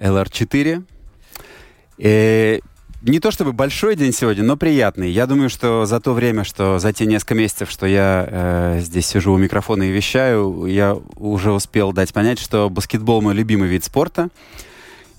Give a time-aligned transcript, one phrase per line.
[0.00, 0.82] ЛР4.
[1.98, 2.58] Э,
[3.02, 5.10] не то чтобы большой день сегодня, но приятный.
[5.10, 9.06] Я думаю, что за то время, что за те несколько месяцев, что я э, здесь
[9.06, 13.84] сижу у микрофона и вещаю, я уже успел дать понять, что баскетбол мой любимый вид
[13.84, 14.28] спорта.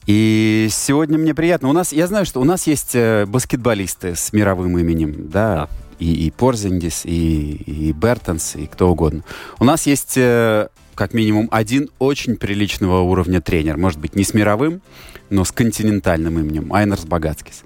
[0.06, 1.70] И сегодня мне приятно.
[1.70, 5.70] У нас, я знаю, что у нас есть э, баскетболисты с мировым именем, да,
[6.00, 9.24] и, и Порзингис, и, и Бертонс, и кто угодно.
[9.60, 10.68] У нас есть э,
[11.02, 13.76] как минимум один очень приличного уровня тренер.
[13.76, 14.84] Может быть, не с мировым,
[15.32, 16.72] но с континентальным именем.
[16.72, 17.64] Айнерс Багацкис.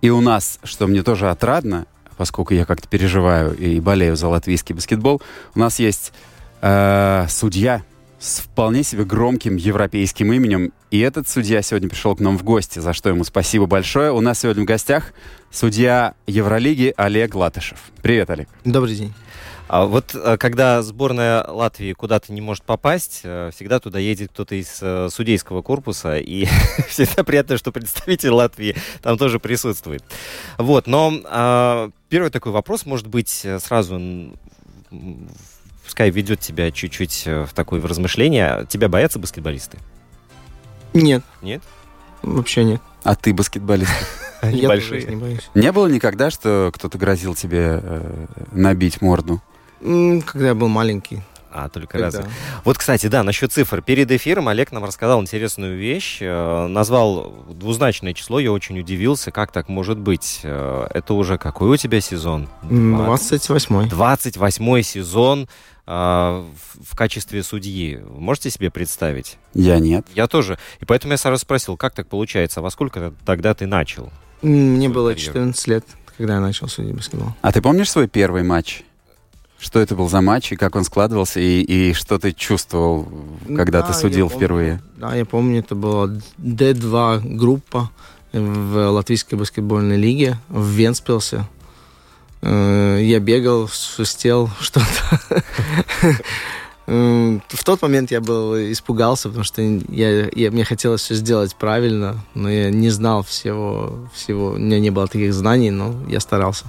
[0.00, 4.74] И у нас, что мне тоже отрадно, поскольку я как-то переживаю и болею за латвийский
[4.74, 5.22] баскетбол,
[5.54, 6.12] у нас есть
[6.60, 7.84] э, судья
[8.18, 10.72] с вполне себе громким европейским именем.
[10.90, 14.10] И этот судья сегодня пришел к нам в гости, за что ему спасибо большое.
[14.10, 15.12] У нас сегодня в гостях
[15.52, 17.78] судья Евролиги Олег Латышев.
[18.02, 18.48] Привет, Олег.
[18.64, 19.14] Добрый день.
[19.72, 24.54] А вот э, когда сборная Латвии куда-то не может попасть, э, всегда туда едет кто-то
[24.54, 26.44] из э, судейского корпуса, и
[26.90, 30.04] всегда приятно, что представитель Латвии там тоже присутствует.
[30.58, 33.98] Вот, но а, первый такой вопрос, может быть, сразу
[35.86, 38.66] пускай ведет тебя чуть-чуть в такое в размышление.
[38.68, 39.78] Тебя боятся баскетболисты?
[40.92, 41.62] Нет, Нет?
[42.20, 42.82] вообще нет.
[43.04, 43.90] А ты баскетболист?
[44.42, 45.06] Я большие.
[45.06, 45.50] не боюсь.
[45.54, 49.40] Не было никогда, что кто-то грозил тебе э, набить морду?
[49.82, 51.20] Когда я был маленький.
[51.54, 52.06] А, только Когда?
[52.06, 52.24] разве.
[52.64, 53.82] Вот, кстати, да, насчет цифр.
[53.82, 56.16] Перед эфиром Олег нам рассказал интересную вещь.
[56.22, 58.40] э, Назвал двузначное число.
[58.40, 60.40] Я очень удивился, как так может быть.
[60.44, 62.48] Э, Это уже какой у тебя сезон?
[62.62, 63.50] М, 20.
[63.50, 63.88] 28-й.
[63.90, 65.46] 28 сезон
[65.86, 67.98] э, в качестве судьи.
[67.98, 69.36] Можете себе представить?
[69.52, 70.06] Я нет.
[70.14, 70.56] Я тоже.
[70.80, 72.60] И поэтому я сразу спросил, как так получается?
[72.60, 74.10] А во сколько тогда ты начал?
[74.40, 75.34] Мне было карьеру.
[75.34, 75.84] 14 лет,
[76.16, 77.34] когда я начал судить баскетбол.
[77.42, 78.84] А ты помнишь свой первый матч?
[79.62, 83.06] Что это был за матч, и как он складывался, и, и что ты чувствовал,
[83.46, 84.36] когда Да, ты судил помню.
[84.38, 84.82] впервые?
[84.96, 87.88] Да, я помню, это была D2 группа
[88.32, 91.46] в Латвийской баскетбольной лиге в Венспилсе.
[92.42, 95.44] Э, Я бегал, свистел что-то.
[96.88, 101.54] М, В тот момент я был испугался, потому что я, я- мне хотелось все сделать
[101.54, 104.48] правильно, но я не знал всего, всего.
[104.52, 106.64] У меня не было таких знаний, но я старался.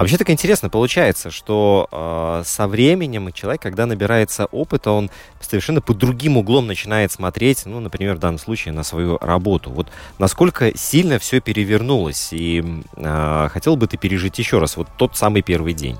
[0.00, 5.10] А вообще так интересно получается, что э, со временем человек, когда набирается опыта, он
[5.42, 9.70] совершенно под другим углом начинает смотреть, ну, например, в данном случае на свою работу.
[9.70, 9.88] Вот
[10.18, 12.64] насколько сильно все перевернулось, и
[12.96, 15.98] э, хотел бы ты пережить еще раз вот тот самый первый день?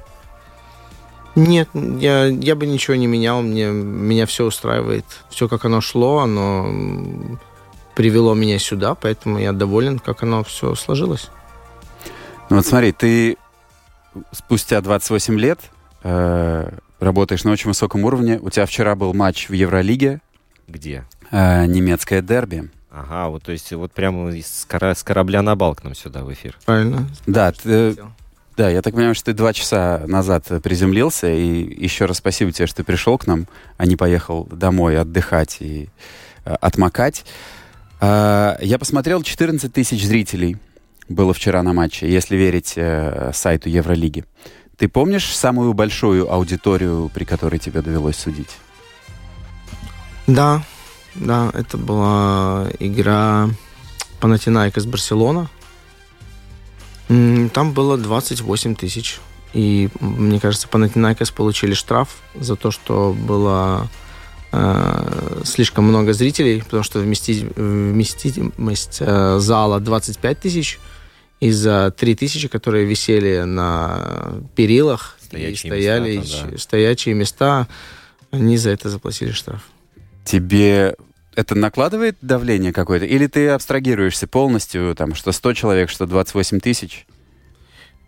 [1.35, 5.05] Нет, я, я бы ничего не менял, мне, меня все устраивает.
[5.29, 7.39] Все, как оно шло, оно
[7.95, 11.29] привело меня сюда, поэтому я доволен, как оно все сложилось.
[12.49, 13.37] Ну вот смотри, ты
[14.33, 15.61] спустя 28 лет
[16.03, 18.39] э, работаешь на очень высоком уровне.
[18.43, 20.21] У тебя вчера был матч в Евролиге,
[20.69, 21.05] Где?
[21.31, 22.71] э, немецкое дерби.
[22.91, 26.25] Ага, вот то есть вот прямо из кора- с корабля на бал к нам сюда
[26.25, 26.57] в эфир.
[26.67, 27.07] Правильно?
[27.27, 27.97] Да, ты-
[28.57, 32.67] да, я так понимаю, что ты два часа назад приземлился, и еще раз спасибо тебе,
[32.67, 33.47] что ты пришел к нам,
[33.79, 35.89] а не поехал домой отдыхать и
[36.45, 37.25] э, отмокать.
[38.01, 40.57] Э, я посмотрел, 14 тысяч зрителей
[41.11, 44.25] было вчера на матче, если верить э, сайту Евролиги.
[44.77, 48.57] Ты помнишь самую большую аудиторию, при которой тебе довелось судить?
[50.27, 50.63] Да,
[51.17, 53.51] да, это была игра
[54.21, 55.51] Панатинаикос - Барселона.
[57.09, 59.19] Там было 28 тысяч.
[59.53, 63.89] И, мне кажется, Панатинаикос получили штраф за то, что было
[64.53, 70.79] э, слишком много зрителей, потому что вместить- вместимость э, зала 25 тысяч
[71.41, 76.59] из-за 3 тысячи, которые висели на перилах Стоячие и стояли места, да.
[76.59, 77.69] стоячие места,
[78.31, 79.63] они за это заплатили штраф.
[80.25, 80.97] Тебе
[81.35, 83.07] это накладывает давление какое-то?
[83.07, 87.07] Или ты абстрагируешься полностью, там, что 100 человек, что 28 тысяч?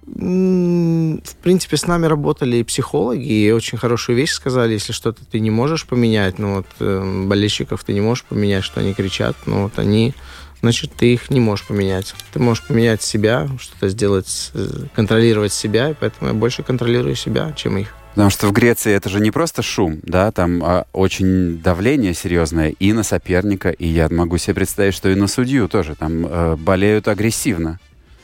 [0.04, 5.38] В принципе, с нами работали и психологи, и очень хорошую вещь сказали, если что-то ты
[5.38, 9.62] не можешь поменять, ну вот э, болельщиков ты не можешь поменять, что они кричат, ну
[9.62, 10.12] вот они,
[10.62, 12.14] значит, ты их не можешь поменять.
[12.32, 17.52] Ты можешь поменять себя, что-то сделать, э, контролировать себя, и поэтому я больше контролирую себя,
[17.54, 17.94] чем их.
[18.14, 22.68] Потому что в Греции это же не просто шум, да, там а, очень давление серьезное
[22.68, 25.94] и на соперника, и я могу себе представить, что и на судью тоже.
[25.94, 27.80] Там э, болеют агрессивно.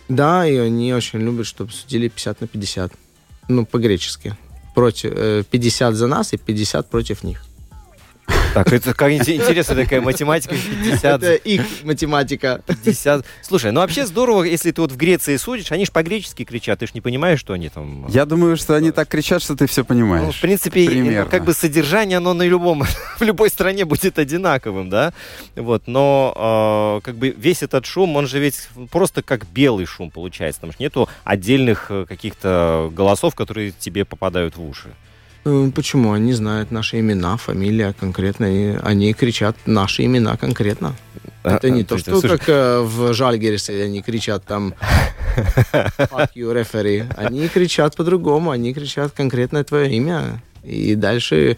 [0.09, 2.93] Да, и они очень любят, чтобы судили 50 на 50.
[3.49, 4.37] Ну, по-гречески.
[4.75, 7.48] Против, э, 50 за нас и 50 против них.
[8.55, 10.55] Так, это как ин- интересная такая математика.
[10.55, 12.63] 50, Это их математика.
[12.67, 13.25] 50.
[13.43, 16.87] Слушай, ну вообще здорово, если ты вот в Греции судишь, они же по-гречески кричат, ты
[16.87, 18.07] ж не понимаешь, что они там...
[18.09, 20.35] Я думаю, что они так кричат, что ты все Ну, понимаешь.
[20.35, 21.31] в принципе, э, Примерно.
[21.31, 22.85] как бы содержание, оно на любом,
[23.19, 25.13] в любой стране будет одинаковым, да,
[25.57, 30.11] вот, но э, как бы весь этот шум, он же ведь просто как белый шум
[30.11, 34.89] получается, потому что нету отдельных э, каких-то голосов, которые тебе попадают в уши.
[35.49, 36.13] Э, Почему?
[36.13, 40.95] Они знают наши имена, фамилия конкретно, и они кричат наши имена конкретно.
[41.43, 44.75] Это не А, то, что слушай, как э, в Жальгерисе они кричат там
[45.73, 47.11] «Fuck you, referee».
[47.17, 50.43] Они кричат по-другому, они кричат конкретное твое имя.
[50.69, 51.57] И дальше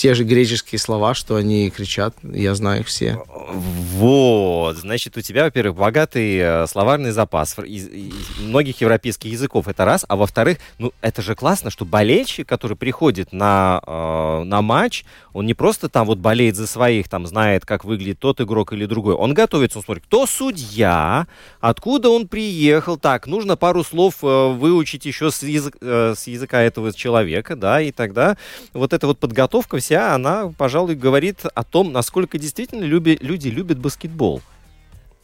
[0.00, 3.22] те же греческие слова, что они кричат, я знаю их все.
[3.26, 9.84] Вот, значит, у тебя, во-первых, богатый э, словарный запас из, из многих европейских языков, это
[9.84, 15.04] раз, а во-вторых, ну, это же классно, что болельщик, который приходит на, э, на матч,
[15.34, 18.86] он не просто там вот болеет за своих, там знает, как выглядит тот игрок или
[18.86, 21.26] другой, он готовится, он смотрит, кто судья,
[21.60, 26.62] откуда он приехал, так, нужно пару слов э, выучить еще с, язык- э, с языка
[26.62, 28.38] этого человека, да, и тогда
[28.72, 33.78] вот эта вот подготовка вся, она, пожалуй, говорит о том, насколько действительно люби- люди любят
[33.78, 34.42] баскетбол.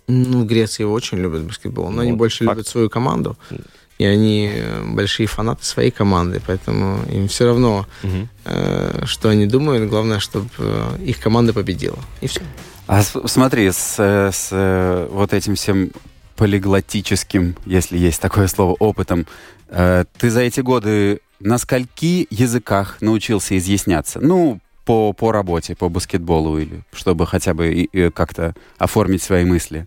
[0.09, 2.57] Ну, в Греции очень любят баскетбол, но они Вот, больше факт.
[2.59, 3.37] любят свою команду.
[3.99, 7.87] И они э, большие фанаты своей команды, поэтому им все равно,
[8.45, 9.89] э, что они думают.
[9.89, 10.49] Главное, чтобы
[11.03, 11.99] их команда победила.
[12.21, 12.43] И все.
[12.87, 15.91] А с- смотри, с, э, с, э, вот этим всем
[16.37, 19.27] полиглотическим, если есть такое слово, опытом,
[19.69, 24.21] э, ты за эти годы на скольки языках научился изъясняться?
[24.21, 29.45] Ну, по, по работе, по баскетболу, или чтобы хотя бы и- и как-то оформить свои
[29.45, 29.87] мысли.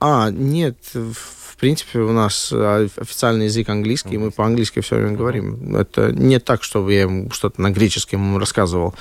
[0.00, 1.14] А, нет, в
[1.54, 5.76] в принципе, у нас э, официальный язык английский, мы по-английски все время говорим.
[5.76, 8.94] Это не так, чтобы я ему что-то на греческом рассказывал.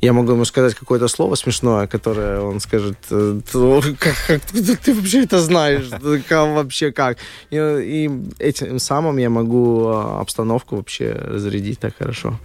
[0.00, 4.40] Я могу ему сказать какое-то слово смешное, которое он скажет, э, «Т- как, как
[4.80, 5.88] ты, вообще это знаешь,
[6.26, 7.18] как, вообще как.
[7.50, 12.38] И, и этим самым я могу э, обстановку вообще разрядить так хорошо.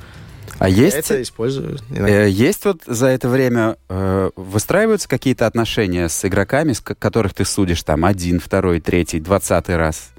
[0.57, 1.79] А есть, это использую.
[1.89, 2.09] иногда.
[2.25, 7.33] э, есть вот за это время э, выстраиваются какие-то отношения с игроками, с ко- которых
[7.33, 10.11] ты судишь там один, второй, третий, двадцатый раз?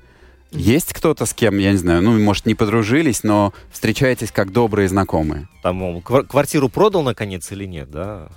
[0.56, 4.88] Есть кто-то, с кем, я не знаю, ну, может, не подружились, но встречаетесь как добрые
[4.88, 5.48] знакомые?
[5.62, 8.28] Там он квар- квартиру продал наконец или нет, да?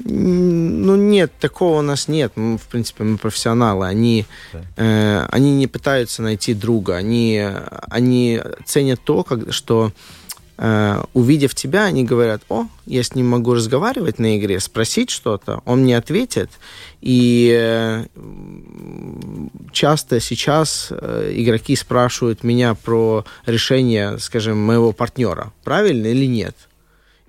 [0.00, 2.32] Ну, нет, такого у нас нет.
[2.36, 3.86] Мы, в принципе, мы профессионалы.
[3.86, 4.60] Они, Да.
[4.76, 6.94] э, они не пытаются найти друга.
[6.96, 7.44] Они,
[7.90, 9.92] они ценят то, как, что
[11.12, 15.82] увидев тебя, они говорят, о, я с ним могу разговаривать на игре, спросить что-то, он
[15.82, 16.50] мне ответит.
[17.00, 18.06] И э,
[19.72, 26.56] часто сейчас э, игроки спрашивают меня про решение, скажем, моего партнера, правильно или нет.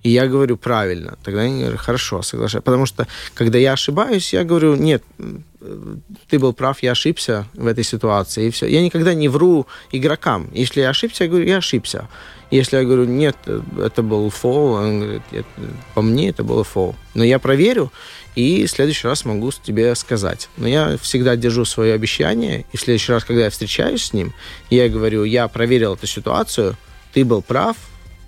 [0.02, 1.18] И я говорю правильно.
[1.22, 2.64] Тогда они говорят, хорошо, соглашаюсь.
[2.64, 5.96] Потому что, когда я ошибаюсь, я говорю, нет, э,
[6.28, 8.66] ты был прав, я ошибся в этой ситуации, и все.
[8.66, 10.48] Я никогда не вру игрокам.
[10.52, 12.08] Если я ошибся, я говорю, я ошибся.
[12.50, 15.46] Если я говорю, нет, э, это был фол, он говорит, «Нет,
[15.94, 16.96] по мне это было фол.
[17.14, 17.92] Но я проверю,
[18.34, 20.48] и в следующий раз могу тебе сказать.
[20.56, 24.32] Но я всегда держу свое обещание, и в следующий раз, когда я встречаюсь с ним,
[24.70, 26.76] я говорю, я проверил эту ситуацию,
[27.12, 27.76] ты был прав,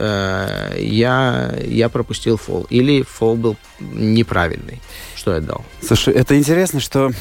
[0.02, 2.66] э, я, я пропустил фол.
[2.70, 4.80] Или фол был неправильный,
[5.14, 5.64] что я дал.
[5.80, 7.12] Слушай, это интересно, что,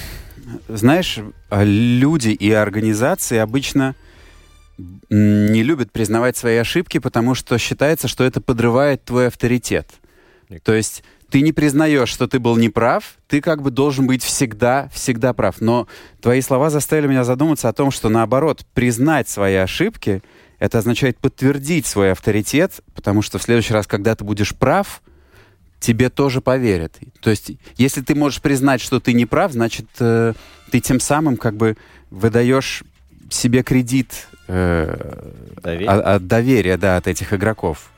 [0.68, 1.20] знаешь,
[1.52, 3.96] люди и организации обычно
[5.10, 9.88] не любят признавать свои ошибки, потому что считается, что это подрывает твой авторитет.
[10.64, 14.90] То есть ты не признаешь, что ты был неправ, ты как бы должен быть всегда,
[14.92, 15.62] всегда прав.
[15.62, 15.88] Но
[16.20, 20.22] твои слова заставили меня задуматься о том, что наоборот, признать свои ошибки,
[20.62, 25.01] это означает подтвердить свой авторитет, потому что в следующий раз, когда ты будешь прав,
[25.80, 27.00] тебе тоже поверят.
[27.20, 30.34] То есть, если ты можешь признать, что ты не прав, значит, э,
[30.70, 31.77] ты тем самым как бы
[32.12, 32.84] выдаешь
[33.32, 35.32] себе кредит э,
[35.63, 35.89] Доверие.
[35.89, 37.89] о- от доверия, да, от этих игроков.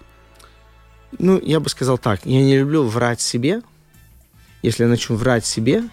[1.20, 3.62] Ну, я бы сказал так, я не люблю врать себе,
[4.62, 5.84] если я начну врать себе,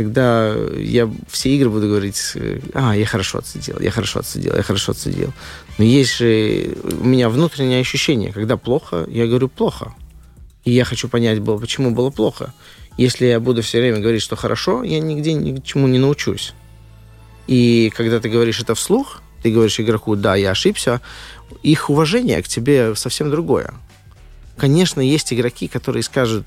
[0.00, 2.32] тогда я все игры буду говорить,
[2.72, 5.32] а, я хорошо отсидел, я хорошо отсидел, я хорошо отсидел.
[5.76, 9.92] Но есть же у меня внутреннее ощущение, когда плохо, я говорю плохо.
[10.64, 12.54] И я хочу понять, было, почему было плохо.
[12.96, 16.54] Если я буду все время говорить, что хорошо, я нигде ни чему не научусь.
[17.46, 21.02] И когда ты говоришь это вслух, ты говоришь игроку, да, я ошибся,
[21.62, 23.74] их уважение к тебе совсем другое.
[24.56, 26.46] Конечно, есть игроки, которые скажут,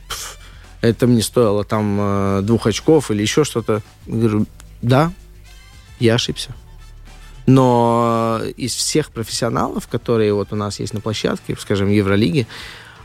[0.83, 3.81] это мне стоило там э, двух очков или еще что-то.
[4.05, 4.45] Говорю,
[4.81, 5.13] да,
[5.99, 6.51] я ошибся.
[7.45, 12.47] Но из всех профессионалов, которые вот у нас есть на площадке, скажем, Евролиги,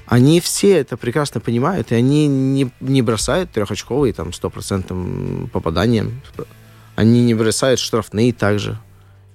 [0.07, 6.21] они все это прекрасно понимают, и они не, не бросают трехочковые там стопроцентным попаданием.
[6.97, 8.77] Они не бросают штрафные также.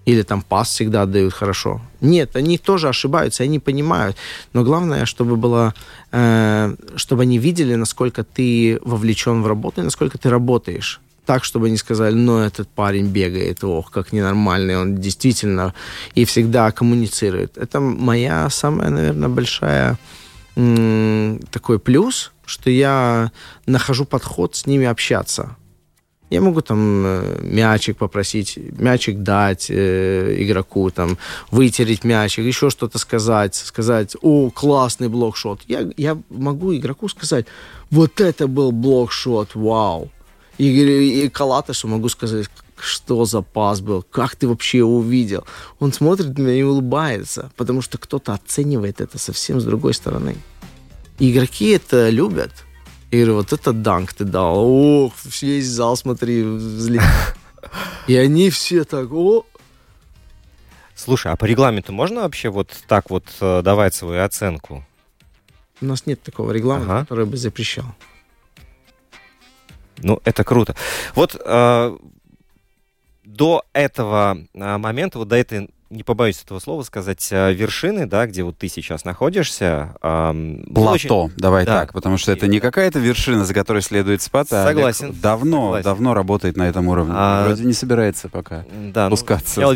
[0.06, 1.82] Или там пас всегда отдают хорошо.
[2.02, 4.18] Нет, они тоже ошибаются, они понимают.
[4.54, 5.74] Но главное, чтобы было,
[6.12, 11.00] э, чтобы они видели, насколько ты вовлечен в работу и насколько ты работаешь.
[11.26, 15.74] Так, чтобы они сказали, ну, этот парень бегает, ох, как ненормальный, он действительно
[16.16, 17.58] и всегда коммуницирует.
[17.58, 19.98] Это моя самая, наверное, большая
[20.56, 23.32] такой плюс, что я
[23.66, 25.56] нахожу подход с ними общаться.
[26.34, 31.18] Я могу там э, мячик попросить, мячик дать э, игроку, там,
[31.52, 35.62] вытереть мячик, еще что-то сказать, сказать, о, классный блокшот.
[35.68, 37.46] Я, я могу игроку сказать,
[37.92, 40.10] вот это был блокшот, вау.
[40.58, 45.44] И, и Калатышу могу сказать, что за пас был, как ты вообще его увидел.
[45.80, 50.36] Он смотрит на меня и улыбается, потому что кто-то оценивает это совсем с другой стороны.
[51.20, 52.52] И игроки это любят.
[53.14, 54.58] И говорю, вот это данк ты дал.
[54.58, 57.04] Ох, весь зал, смотри, взлет.
[58.08, 59.46] И они все так, о,
[60.96, 64.84] Слушай, а по регламенту можно вообще вот так вот э, давать свою оценку?
[65.80, 67.02] У нас нет такого регламента, Ага.
[67.02, 67.86] который бы запрещал.
[69.98, 70.76] Ну, это круто.
[71.14, 71.98] Вот э,
[73.26, 78.26] до этого э, момента, вот до этой, не побоюсь этого слова сказать, э, вершины, да,
[78.26, 81.82] где вот ты сейчас находишься, эм, был очень- Плато, давай Да.
[81.82, 85.62] так, потому что это не какая-то вершина, за которой следует спать, а Олег Согласен, давно,
[85.68, 85.84] согласен.
[85.84, 87.14] давно работает на этом уровне.
[87.16, 88.66] А- Вроде не собирается пока.
[88.94, 89.24] Да, ну, в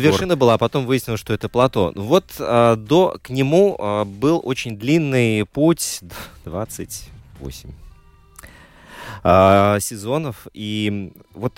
[0.00, 1.92] вершина была, а потом выяснилось, что это плато.
[1.94, 6.00] Вот э, до к нему э, был очень длинный путь,
[6.44, 7.70] 28
[9.24, 10.46] э, сезонов.
[10.54, 11.52] И вот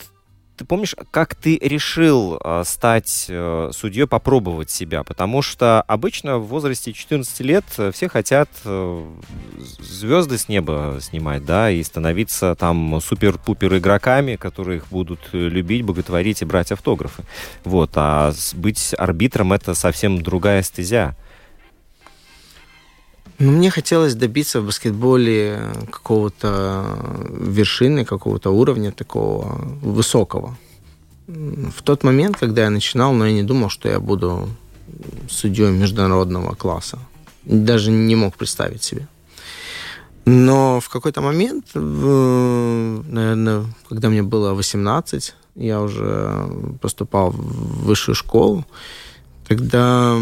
[0.60, 5.04] ты помнишь, как ты решил э, стать э, судьей, попробовать себя?
[5.04, 9.02] Потому что обычно в возрасте 14 лет э, все хотят э,
[9.78, 15.82] звезды с неба снимать, да, и становиться там супер-пупер игроками, которые их будут э, любить,
[15.82, 17.22] боготворить и брать автографы.
[17.64, 21.16] Вот, а быть арбитром это совсем другая стезя.
[23.40, 25.58] Ну, мне хотелось добиться в баскетболе
[25.90, 26.84] какого-то
[27.30, 30.56] вершины, какого-то уровня такого высокого.
[31.26, 34.48] В тот момент, когда я начинал, но я не думал, что я буду
[35.30, 36.98] судьей международного класса.
[37.44, 39.08] Даже не мог представить себе.
[40.26, 46.46] Но в какой-то момент, в- наверное, когда мне было 18, я уже
[46.82, 48.66] поступал в высшую школу,
[49.48, 50.14] тогда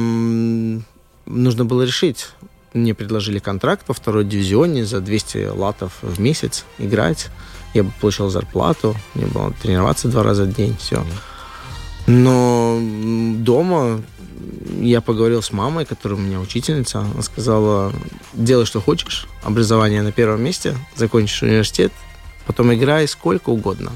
[1.26, 2.28] нужно было решить.
[2.74, 7.28] Мне предложили контракт во второй дивизионе за 200 латов в месяц играть.
[7.74, 11.04] Я бы получал зарплату, мне было тренироваться два раза в день, все.
[12.06, 12.78] Но
[13.38, 14.02] дома
[14.80, 17.00] я поговорил с мамой, которая у меня учительница.
[17.00, 17.92] Она сказала,
[18.32, 21.92] делай, что хочешь, образование на первом месте, закончишь университет,
[22.46, 23.92] потом играй сколько угодно.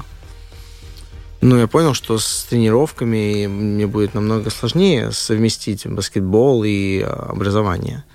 [1.41, 8.05] Ну, я понял, что с тренировками мне будет намного сложнее совместить баскетбол и а, образование.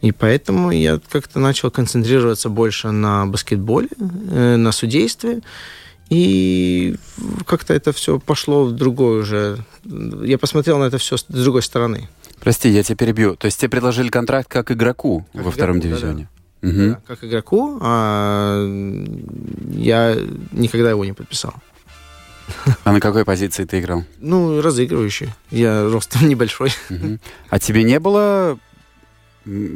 [0.00, 5.40] И поэтому я как-то начал концентрироваться больше на баскетболе, э, на судействе.
[6.08, 6.96] И
[7.46, 9.58] как-то это все пошло в другое уже.
[9.84, 12.08] Я посмотрел на это все с другой стороны.
[12.40, 13.36] Прости, я тебя перебью.
[13.36, 16.28] То есть тебе предложили контракт как игроку Как во втором игроку, дивизионе?
[16.62, 16.90] Мгм.
[16.90, 18.64] Да, как игроку, а
[19.70, 20.16] я
[20.52, 21.54] никогда его не подписал.
[22.84, 24.04] А на какой позиции ты играл?
[24.18, 25.30] Ну, разыгрывающий.
[25.50, 26.72] Я ростом небольшой.
[26.88, 27.20] Мгм.
[27.50, 28.58] А тебе не было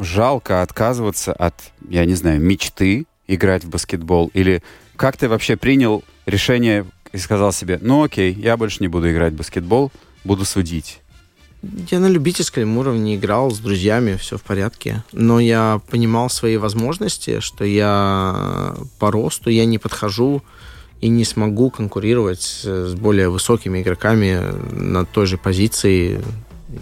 [0.00, 1.55] жалко отказываться от,
[1.88, 4.31] я не знаю, мечты играть в баскетбол?
[4.35, 4.62] Или
[4.97, 9.33] как ты вообще принял решение и сказал себе, ну окей, я больше не буду играть
[9.33, 9.91] в баскетбол,
[10.25, 11.00] буду судить?
[11.91, 15.05] Я на любительском уровне играл с друзьями, все в порядке.
[15.12, 20.43] Но я понимал свои возможности, что я по росту я не подхожу
[21.00, 24.41] и не смогу конкурировать с более высокими игроками
[24.73, 26.21] на той же позиции.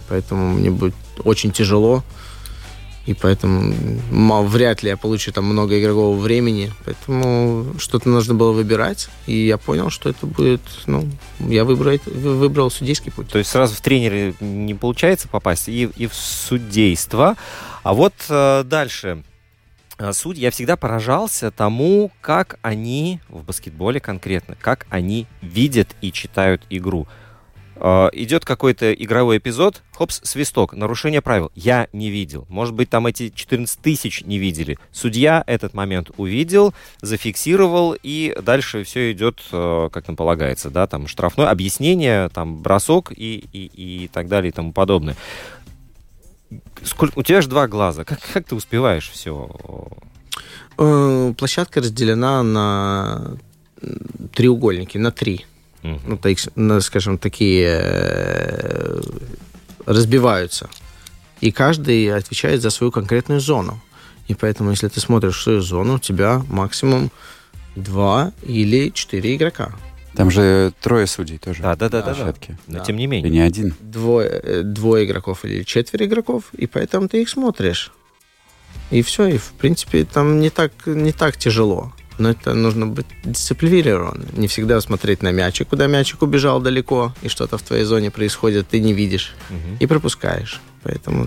[0.09, 2.03] Поэтому мне будет очень тяжело.
[3.07, 3.73] И поэтому
[4.11, 6.71] м- вряд ли я получу там много игрового времени.
[6.85, 9.09] Поэтому что-то нужно было выбирать.
[9.25, 10.61] И я понял, что это будет...
[10.85, 13.29] Ну, я выбрал, выбрал судейский путь.
[13.29, 17.35] То есть сразу в тренеры не получается попасть и, и в судейство.
[17.83, 19.23] А вот э, дальше.
[19.97, 26.11] Э, Судьи, я всегда поражался тому, как они в баскетболе конкретно, как они видят и
[26.11, 27.07] читают игру.
[27.81, 31.51] Э, Идет какой-то игровой эпизод, хопс, свисток, нарушение правил.
[31.55, 32.45] Я не видел.
[32.47, 34.77] Может быть, там эти 14 тысяч не видели.
[34.91, 41.07] Судья этот момент увидел, зафиксировал, и дальше все идет, э, как нам полагается, да, там
[41.07, 45.15] штрафное объяснение, там бросок и, и, и так далее и тому подобное.
[46.83, 48.03] Сколько, у тебя же два глаза.
[48.03, 49.49] Как, как ты успеваешь все?
[50.77, 53.37] Э, Площадка разделена на
[54.35, 55.47] треугольники, на три.
[55.83, 59.01] Ну, так, ну, скажем, такие э,
[59.85, 60.69] разбиваются.
[61.39, 63.81] И каждый отвечает за свою конкретную зону.
[64.27, 67.11] И поэтому, если ты смотришь свою зону, у тебя максимум
[67.75, 69.71] два или четыре игрока.
[70.15, 71.61] Там же трое судей тоже.
[71.63, 72.13] Да, да, да, да, да.
[72.15, 72.57] площадке.
[72.67, 72.83] Но Да.
[72.85, 73.31] тем не И менее.
[73.31, 73.73] не один.
[73.79, 77.91] Двое, э, двое игроков или четверо игроков, и поэтому ты их смотришь.
[78.91, 81.93] И все, и в принципе там не так, не так тяжело.
[82.17, 84.27] Но это нужно быть дисциплинированным.
[84.33, 88.67] Не всегда смотреть на мячик, куда мячик убежал далеко, и что-то в твоей зоне происходит,
[88.67, 89.77] ты не видишь Мгм.
[89.79, 90.59] и пропускаешь.
[90.83, 91.25] Поэтому,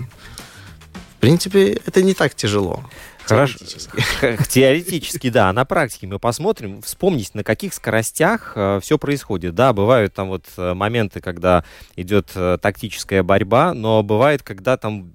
[1.17, 2.83] в принципе, это не так тяжело.
[3.25, 3.57] Хорошо.
[3.57, 4.03] Теоретически.
[4.49, 5.51] Теоретически, да.
[5.51, 9.55] На практике мы посмотрим, вспомнить, на каких скоростях все происходит.
[9.55, 11.63] Да, бывают там вот э, моменты, когда
[11.95, 15.11] идет э, тактическая борьба, но бывает, когда там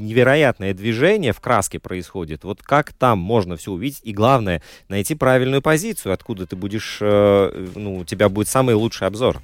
[0.00, 2.44] невероятное движение в краске происходит.
[2.44, 4.00] Вот как там можно все увидеть?
[4.02, 9.06] И главное, найти правильную позицию, откуда ты будешь, э, ну, у тебя будет самый лучший
[9.06, 9.40] обзор.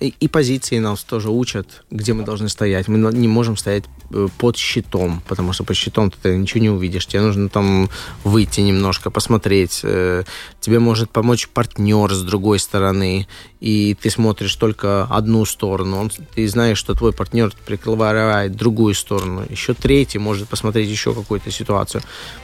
[0.00, 2.86] И, и позиции нас тоже учат, где мы должны стоять.
[2.86, 7.06] Мы не можем стоять э, под щитом, потому что под щитом ты ничего не увидишь.
[7.06, 7.90] Тебе нужно там
[8.22, 9.80] выйти немножко, посмотреть.
[9.82, 10.22] Э,
[10.60, 13.26] Тебе может помочь партнер с другой стороны,
[13.58, 15.98] и ты смотришь только одну сторону.
[15.98, 19.44] Он, ты знаешь, что твой партнер прикрывает другую сторону.
[19.48, 22.02] Еще третий может посмотреть еще какую-то ситуацию.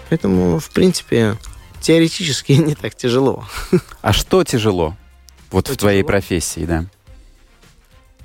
[0.09, 1.37] Поэтому, в принципе,
[1.81, 3.45] теоретически не так тяжело.
[4.01, 4.97] А что тяжело?
[5.51, 6.09] Вот Что в твоей тяжело?
[6.09, 6.87] профессии, да.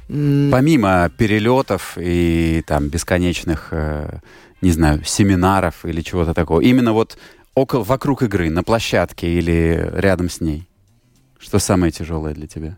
[0.10, 4.20] Помимо перелетов и там бесконечных, э,
[4.60, 7.20] не знаю, семинаров или чего-то такого, именно вот
[7.54, 10.68] около, вокруг игры, на площадке или рядом с ней,
[11.38, 12.78] что самое тяжелое для тебя?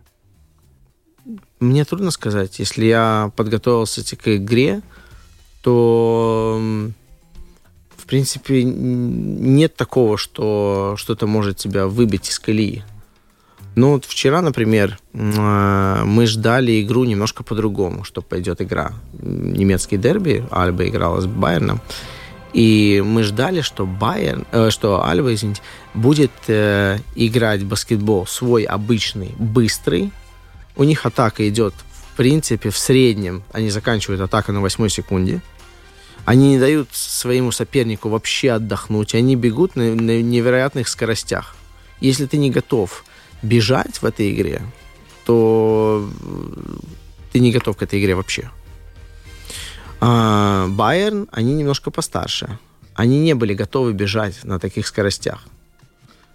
[1.61, 2.59] Мне трудно сказать.
[2.59, 4.81] Если я подготовился к игре,
[5.61, 6.59] то,
[7.95, 12.83] в принципе, нет такого, что что-то может тебя выбить из колеи.
[13.75, 18.93] Ну, вот вчера, например, э, мы ждали игру немножко по-другому, что пойдет игра.
[19.13, 21.79] Немецкий дерби, Альба играла с Байерном.
[22.51, 25.61] И мы ждали, что Байерн, э, что Альба, извините,
[25.93, 30.11] будет э, играть баскетбол свой обычный, быстрый,
[30.75, 33.43] у них атака идет, в принципе, в среднем.
[33.53, 35.41] Они заканчивают атаку на восьмой секунде.
[36.25, 39.15] Они не дают своему сопернику вообще отдохнуть.
[39.15, 41.55] Они бегут на, на невероятных скоростях.
[41.99, 43.03] Если ты не готов
[43.41, 44.61] бежать в этой игре,
[45.25, 46.63] то э,
[47.31, 48.49] ты не готов к этой игре вообще.
[49.99, 52.57] А Байерн, они немножко постарше.
[52.95, 55.45] Они не были готовы бежать на таких скоростях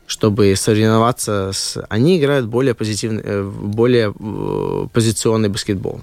[0.07, 1.85] чтобы соревноваться с...
[1.89, 6.01] Они играют более позитивный, э, более э, позиционный баскетбол.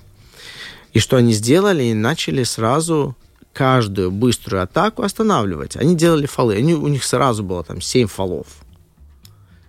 [0.92, 1.94] И что они сделали?
[1.94, 3.16] Начали сразу
[3.54, 5.78] каждую быструю атаку останавливать.
[5.78, 6.56] Они делали фолы.
[6.56, 8.48] Они, у них сразу было там 7 фолов.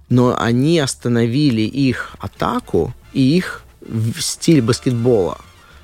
[0.08, 3.62] Но они остановили их атаку и их
[4.18, 5.38] стиль баскетбола.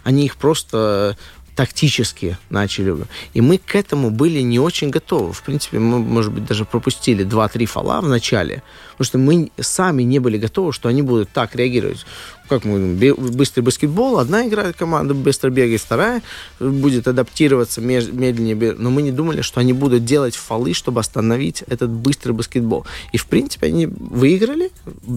[0.05, 1.17] Они их просто
[1.61, 2.97] тактически начали.
[3.35, 5.35] И мы к этому были не очень готовы.
[5.35, 10.03] В принципе, мы, может быть, даже пропустили 2-3 фола в начале, потому что мы сами
[10.05, 12.07] не были готовы, что они будут так реагировать.
[12.49, 16.23] Как мы, быстрый баскетбол, одна играет команда, быстро бегает, вторая
[16.61, 18.75] будет адаптироваться медленнее.
[18.79, 22.87] Но мы не думали, что они будут делать фолы, чтобы остановить этот быстрый баскетбол.
[23.13, 24.71] И, в принципе, они выиграли,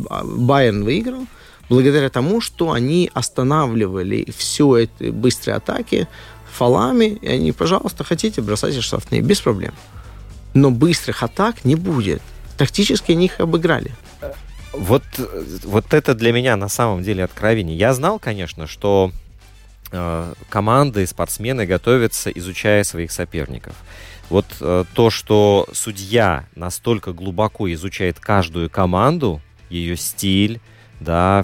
[0.09, 1.25] а, Байерн выиграл,
[1.69, 6.07] благодаря тому, что они останавливали все эти быстрые атаки
[6.53, 9.73] фолами, и они, пожалуйста, хотите, бросайте штрафные, без проблем.
[10.53, 12.21] Но быстрых атак не будет.
[12.57, 13.91] Тактически они их обыграли.
[14.71, 15.03] Вот,
[15.63, 17.77] вот это для меня на самом деле откровение.
[17.77, 19.11] Я знал, конечно, что
[19.91, 23.75] э, команды, спортсмены готовятся, изучая своих соперников.
[24.29, 30.59] Вот э, то, что судья настолько глубоко изучает каждую команду, ее стиль,
[31.03, 31.43] да,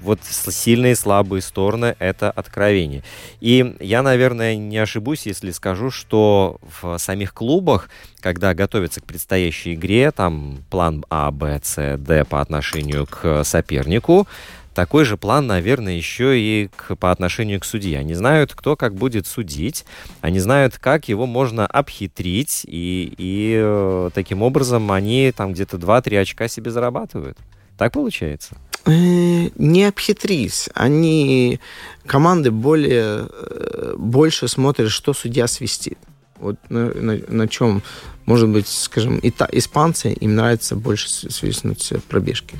[0.00, 3.02] вот сильные и слабые стороны— это откровение.
[3.40, 7.88] И я, наверное, не ошибусь, если скажу, что в самих клубах,
[8.20, 14.26] когда готовятся к предстоящей игре, там план А, Б, С, Д по отношению к сопернику,
[14.74, 17.98] такой же план, наверное, еще и к, по отношению к судье.
[17.98, 19.84] Они знают, кто как будет судить,
[20.20, 26.20] они знают, как его можно обхитрить, и, и э, таким образом они там где-то 2-3
[26.20, 27.38] очка себе зарабатывают.
[27.78, 28.56] Так получается?
[28.86, 30.68] Э, Не обхитрись.
[30.74, 31.58] Они,
[32.06, 35.98] команды более, э, больше смотрят, что судья свистит.
[36.38, 37.82] Вот на, на- на чем,
[38.26, 42.56] может быть, скажем, ита- испанцы, им нравится больше свистнуть пробежки.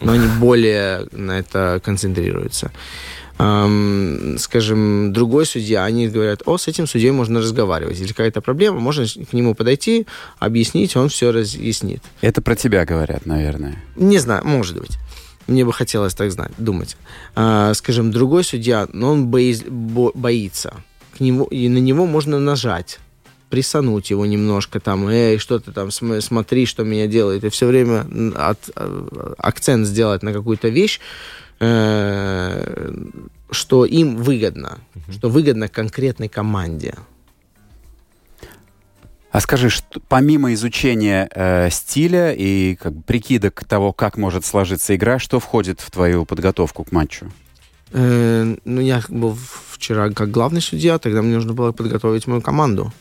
[0.00, 2.70] Но они более на это концентрируются.
[3.38, 7.98] Ам, скажем, другой судья, они говорят, о, с этим судьей можно разговаривать.
[7.98, 10.06] Если какая-то проблема, можно к нему подойти,
[10.38, 12.02] объяснить, он все разъяснит.
[12.22, 13.76] Это про тебя говорят, наверное.
[13.94, 14.96] Не знаю, может быть.
[15.46, 16.96] Мне бы хотелось так знать, думать.
[17.34, 20.74] А, скажем, другой судья, но он бои- бо- боится.
[21.16, 22.98] К нему, и на него можно нажать,
[23.48, 27.44] присануть его немножко, там, эй, что ты там, см- смотри, что меня делает.
[27.44, 28.06] И все время
[28.36, 31.00] от- э, акцент сделать на какую-то вещь,
[31.60, 32.92] э,
[33.50, 34.78] что им выгодно,
[35.12, 36.94] что выгодно конкретной команде.
[39.36, 44.96] А скажи, что, помимо изучения э, стиля и как бы, прикидок того, как может сложиться
[44.96, 47.30] игра, что входит в твою подготовку к матчу?
[47.92, 49.36] Э, ну, я был
[49.72, 52.94] вчера как главный судья, тогда мне нужно было подготовить мою команду,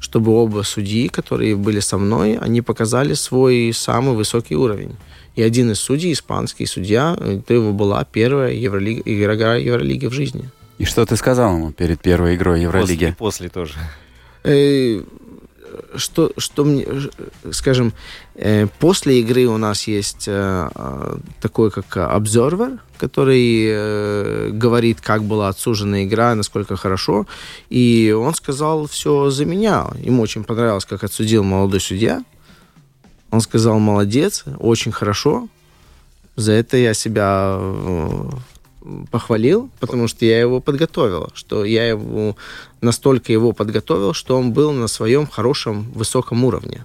[0.00, 4.96] чтобы оба судьи, которые были со мной, они показали свой самый высокий уровень.
[5.36, 10.48] И один из судей, испанский судья, это его была первая Евролига, игра Евролиги в жизни.
[10.78, 13.14] И что ты сказал ему перед первой игрой Евролиги?
[13.18, 13.74] После, после тоже.
[14.44, 15.02] Э,
[15.96, 16.86] что, что мне,
[17.52, 17.92] скажем,
[18.34, 25.48] э, после игры у нас есть э, э, такой как обзорвер, который говорит, как была
[25.48, 27.26] отсужена игра, насколько хорошо,
[27.68, 29.86] и он сказал все за меня.
[29.98, 32.24] Ему очень понравилось, как отсудил молодой судья.
[33.30, 35.48] Он сказал, молодец, очень хорошо.
[36.36, 37.58] За это я себя
[39.10, 42.36] похвалил, потому что я его подготовил, что я его
[42.80, 46.84] настолько его подготовил, что он был на своем хорошем высоком уровне,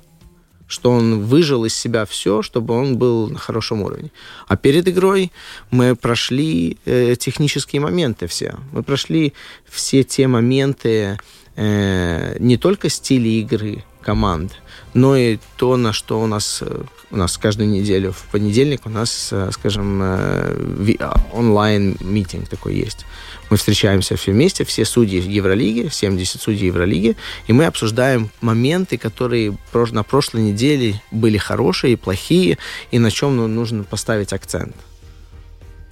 [0.67, 4.12] что он выжил из себя все, чтобы он был на хорошем уровне.
[4.47, 5.31] А перед игрой
[5.71, 9.33] мы прошли э, технические моменты все, мы прошли
[9.65, 11.17] все те моменты
[11.55, 14.53] э, не только стиля игры команд,
[14.93, 18.89] но и то, на что у нас э, у нас каждую неделю в понедельник у
[18.89, 23.05] нас, э, скажем, э, а, онлайн-митинг такой есть.
[23.49, 27.15] Мы встречаемся все вместе, все судьи Евролиги, 70 судей Евролиги,
[27.47, 32.59] и мы обсуждаем моменты, которые на прошлой неделе были хорошие и плохие,
[32.91, 34.75] и на чем ну, нужно поставить акцент.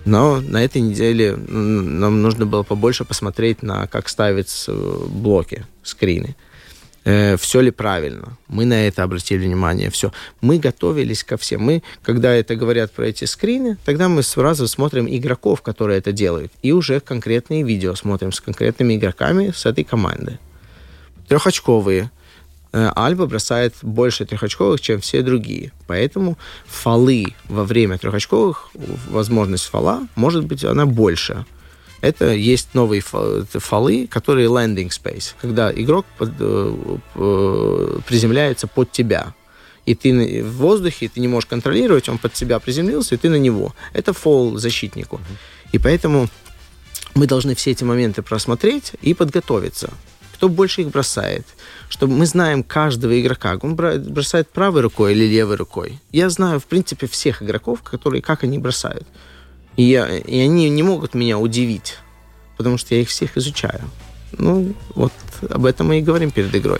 [0.05, 6.35] Но на этой неделе нам нужно было побольше посмотреть на как ставятся э, блоки, скрины.
[7.37, 8.37] Все ли правильно.
[8.47, 9.89] Мы на это обратили внимание.
[9.89, 10.11] Все.
[10.41, 11.61] Мы готовились ко всем.
[11.61, 16.51] Мы, когда это говорят про эти скрины, тогда мы сразу смотрим игроков, которые это делают.
[16.61, 20.39] И уже конкретные видео смотрим с конкретными игроками с этой команды.
[21.27, 22.11] Трехочковые.
[22.73, 25.71] Э, Альба бросает больше трехочковых, чем все другие.
[25.87, 28.69] Поэтому фолы во время трехочковых,
[29.09, 31.45] возможность фола, может быть, она больше.
[32.01, 36.75] Это есть новые фо- фолы, которые landing space, когда игрок под- э,
[37.15, 39.33] э, приземляется под тебя.
[39.85, 43.39] И ты в воздухе, ты не можешь контролировать, он под тебя приземлился, и ты на
[43.39, 43.73] него.
[43.93, 45.19] Это фол защитнику.
[45.71, 46.27] И поэтому
[47.15, 49.89] мы должны все эти моменты просмотреть и подготовиться.
[50.33, 51.47] Кто больше их бросает.
[51.89, 53.57] Чтобы мы знаем каждого игрока.
[53.61, 55.99] Он бросает правой рукой или левой рукой.
[56.11, 59.07] Я знаю, в принципе, всех игроков, которые, как они бросают.
[59.77, 61.97] И, я, и они не могут меня удивить,
[62.57, 63.81] потому что я их всех изучаю.
[64.31, 65.13] Ну, вот
[65.49, 66.79] об этом мы и говорим перед игрой.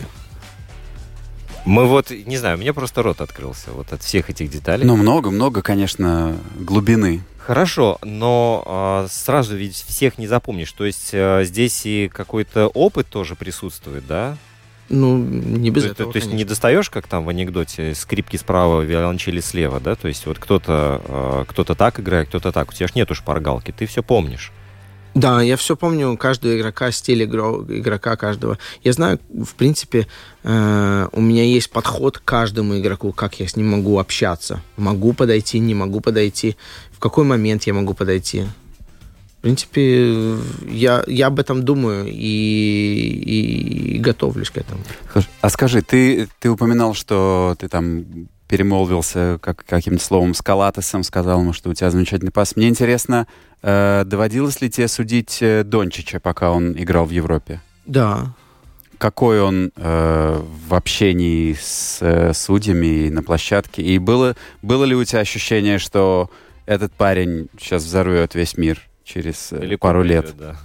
[1.64, 4.84] Мы вот, не знаю, у меня просто рот открылся вот от всех этих деталей.
[4.84, 7.22] Ну, много-много, конечно, глубины.
[7.38, 10.72] Хорошо, но а, сразу ведь всех не запомнишь.
[10.72, 14.36] То есть а, здесь и какой-то опыт тоже присутствует, да?
[14.88, 18.82] Ну, не без то, этого, то есть не достаешь, как там в анекдоте, скрипки справа,
[18.82, 19.94] виолончели слева, да?
[19.94, 22.70] То есть вот кто-то а, кто-то так играет, кто-то так.
[22.70, 24.52] У тебя ж нету шпаргалки, ты все помнишь.
[25.14, 28.58] Да, я все помню каждого игрока, стиль игро- игрока каждого.
[28.84, 30.06] Я знаю, в принципе,
[30.44, 34.62] э, у меня есть подход к каждому игроку, как я с ним могу общаться.
[34.76, 36.56] Могу подойти, не могу подойти.
[36.92, 38.46] В какой момент я могу подойти.
[39.38, 44.80] В принципе, я, я об этом думаю и, и готовлюсь к этому.
[45.40, 51.40] А скажи, ты, ты упоминал, что ты там перемолвился как, каким-то словом с Калатесом, сказал
[51.40, 52.56] ему, что у тебя замечательный пас.
[52.56, 53.28] Мне интересно,
[53.62, 57.60] э, доводилось ли тебе судить э, Дончича, пока он играл в Европе?
[57.86, 58.34] Да,
[58.98, 63.82] Какой он э, в общении с э, судьями и на площадке?
[63.82, 66.28] И было, было ли у тебя ощущение, что
[66.66, 70.26] этот парень сейчас взорвет весь мир через э, Далеко пару лет?
[70.26, 70.56] придет, да.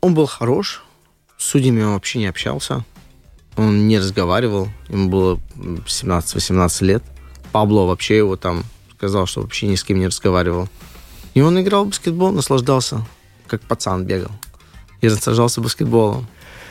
[0.00, 0.82] Он был хорош.
[1.38, 2.84] С судьями он вообще не общался.
[3.56, 4.68] Он не разговаривал.
[4.88, 7.02] Ему было м, 17-18 лет.
[7.52, 8.64] Пабло вообще его там
[8.96, 10.68] сказал, что вообще ни с кем не разговаривал.
[11.34, 13.04] И он играл в баскетбол, наслаждался.
[13.46, 14.30] Как пацан бегал.
[15.00, 16.26] И наслаждался баскетболом.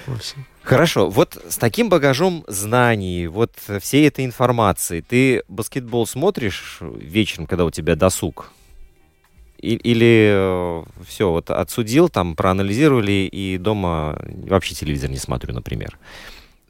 [0.07, 0.45] Во всем.
[0.63, 7.65] Хорошо, вот с таким багажом знаний, вот всей этой информации, ты баскетбол смотришь вечером, когда
[7.65, 8.51] у тебя досуг?
[9.61, 15.97] И- Или все, вот отсудил, там проанализировали, и дома вообще телевизор не смотрю, например.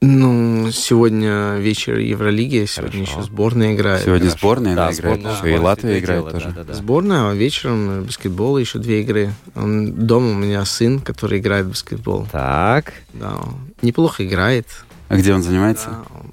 [0.03, 3.19] Ну, сегодня вечер Евролиги, сегодня Хорошо.
[3.19, 4.03] еще сборная играет.
[4.03, 6.45] Сегодня сборная Да, играет, сборная, всё, и сборная, Латвия играет дело, тоже.
[6.47, 6.73] да-да-да.
[6.73, 9.33] Сборная, а вечером баскетбол, еще две игры.
[9.55, 12.27] Он, дома у меня сын, который играет в баскетбол.
[12.31, 13.37] Так, Да,
[13.83, 14.65] неплохо играет.
[15.07, 15.89] А где он занимается?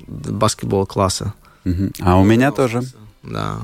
[0.07, 1.35] Да, баскетбол класса.
[1.64, 1.92] Мгм.
[2.01, 2.81] А у меня тоже.
[3.23, 3.59] Да.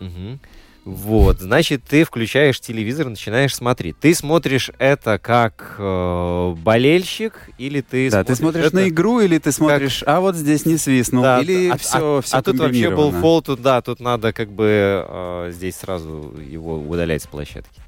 [0.00, 0.40] Мгм.
[0.84, 3.98] Вот, значит, ты включаешь телевизор, начинаешь смотреть.
[4.00, 9.36] Ты смотришь это как э, болельщик или ты Да, ты смотришь это- на игру или
[9.38, 12.58] ты смотришь, а вот здесь не свистнул, Да, или а, все, а- все а тут
[12.58, 17.26] вообще был фол, тут да, тут надо как бы э, здесь сразу его удалять с
[17.26, 17.80] площадки.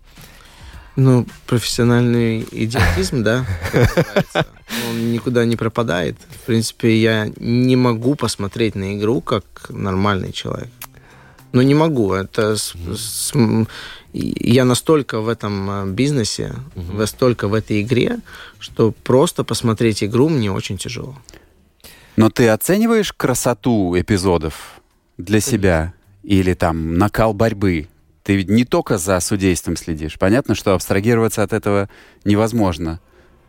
[0.94, 4.46] Ну, профессиональный идиотизм, да, как
[4.90, 6.16] он никуда не пропадает.
[6.28, 10.68] В принципе, я не могу посмотреть на игру как нормальный человек.
[11.52, 12.12] Ну, не могу.
[12.14, 13.32] Это с- с-
[14.14, 18.18] я настолько в этом э, бизнесе, настолько в этой игре,
[18.58, 21.14] что просто посмотреть игру мне очень тяжело.
[22.16, 24.80] Но ты оцениваешь красоту эпизодов
[25.18, 27.88] для себя или там накал борьбы?
[28.22, 30.18] Ты ведь не только за судейством следишь.
[30.18, 31.88] Понятно, что абстрагироваться от этого
[32.24, 33.00] невозможно.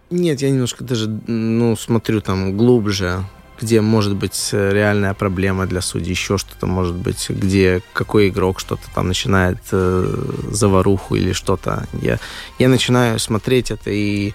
[0.10, 3.24] Нет, я немножко даже, ну, смотрю там глубже,
[3.64, 8.60] где может быть э, реальная проблема для судей, еще что-то может быть, где какой игрок
[8.60, 11.88] что-то там начинает э, заваруху или что-то.
[12.02, 12.20] Я,
[12.60, 14.34] я начинаю смотреть это и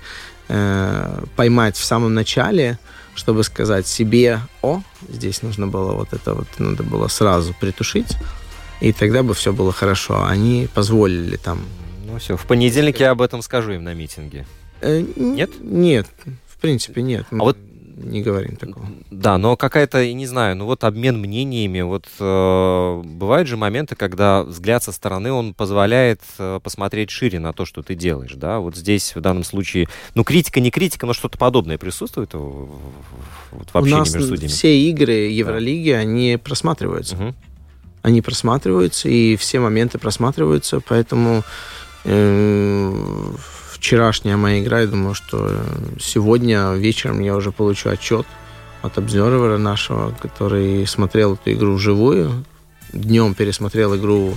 [0.49, 2.79] э, поймать в самом начале,
[3.15, 8.17] чтобы сказать себе, о, здесь нужно было вот это вот, надо было сразу притушить,
[8.81, 10.25] и тогда бы все было хорошо.
[10.25, 11.61] Они позволили там
[12.07, 14.47] Ну все, в понедельник я об этом скажу им на митинге.
[14.81, 15.51] Э, Нет?
[15.61, 16.07] Нет,
[16.47, 17.27] в принципе, нет.
[17.31, 17.59] Мы А вот-
[18.03, 18.87] не говорим такого.
[19.11, 23.95] Да, но какая-то, я не знаю, ну вот обмен мнениями, вот э, бывают же моменты,
[23.97, 28.61] когда взгляд со стороны, он позволяет э, посмотреть шире на то, что ты делаешь, да,
[28.61, 32.39] вот здесь в данном случае, ну критика, не критика, но что-то подобное присутствует в,
[33.51, 34.51] вот в У общении нас между судьями?
[34.51, 37.17] все игры Евролиги, они просматриваются.
[37.17, 37.35] Мгм.
[38.03, 41.43] Они просматриваются, и все моменты просматриваются, поэтому
[42.05, 43.33] э,
[43.79, 45.57] вчерашняя моя игра, я думаю, что э,
[46.01, 48.27] сегодня вечером я уже получу отчет
[48.83, 52.45] от обзорвера нашего, который смотрел эту игру вживую,
[52.93, 54.35] днем пересмотрел игру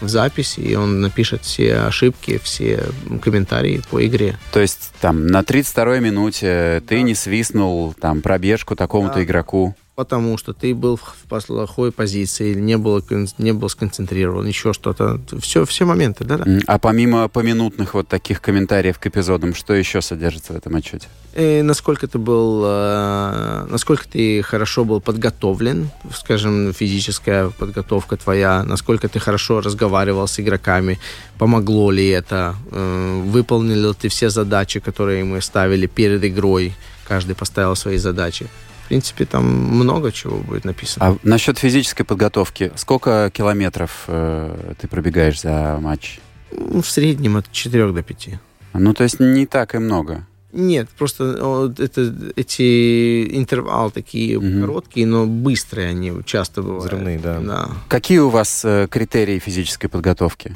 [0.00, 2.84] в записи, и он напишет все ошибки, все
[3.22, 4.36] комментарии по игре.
[4.52, 9.24] То есть там на 32-й минуте ты не свистнул там пробежку такому-то Да.
[9.24, 9.74] игроку.
[9.94, 13.02] Потому что ты был в плохой позиции, или не был,
[13.38, 15.20] не был сконцентрирован, еще что-то.
[15.40, 16.44] Все, все моменты, да-да.
[16.44, 21.08] М, А помимо поминутных вот таких комментариев к эпизодам, что еще содержится в этом отчете?
[21.36, 29.08] И насколько ты был, э, насколько ты хорошо был подготовлен, скажем, физическая подготовка твоя, насколько
[29.08, 30.98] ты хорошо разговаривал с игроками,
[31.38, 36.74] помогло ли это, э, выполнил ли ты все задачи, которые мы ставили перед игрой,
[37.06, 38.48] каждый поставил свои задачи.
[38.84, 41.06] В принципе, там много чего будет написано.
[41.06, 46.20] А насчет физической подготовки, сколько километров э, ты пробегаешь за матч?
[46.52, 48.28] Ну, В среднем от 4 до 5.
[48.74, 50.26] Ну, то есть не так и много.
[50.52, 54.60] Нет, просто о, это, эти интервалы такие Мгм.
[54.60, 56.84] короткие, но быстрые они часто бывают.
[56.84, 57.40] Взрывные, да.
[57.40, 57.68] Да.
[57.88, 60.54] Какие у вас э, критерии физической подготовки?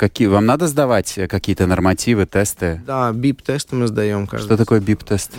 [0.00, 0.28] Какие?
[0.28, 2.80] Вам надо сдавать э, какие-то нормативы, тесты?
[2.86, 4.46] Да, бип-тесты мы сдаем каждый.
[4.46, 5.32] Что такое бип-тест?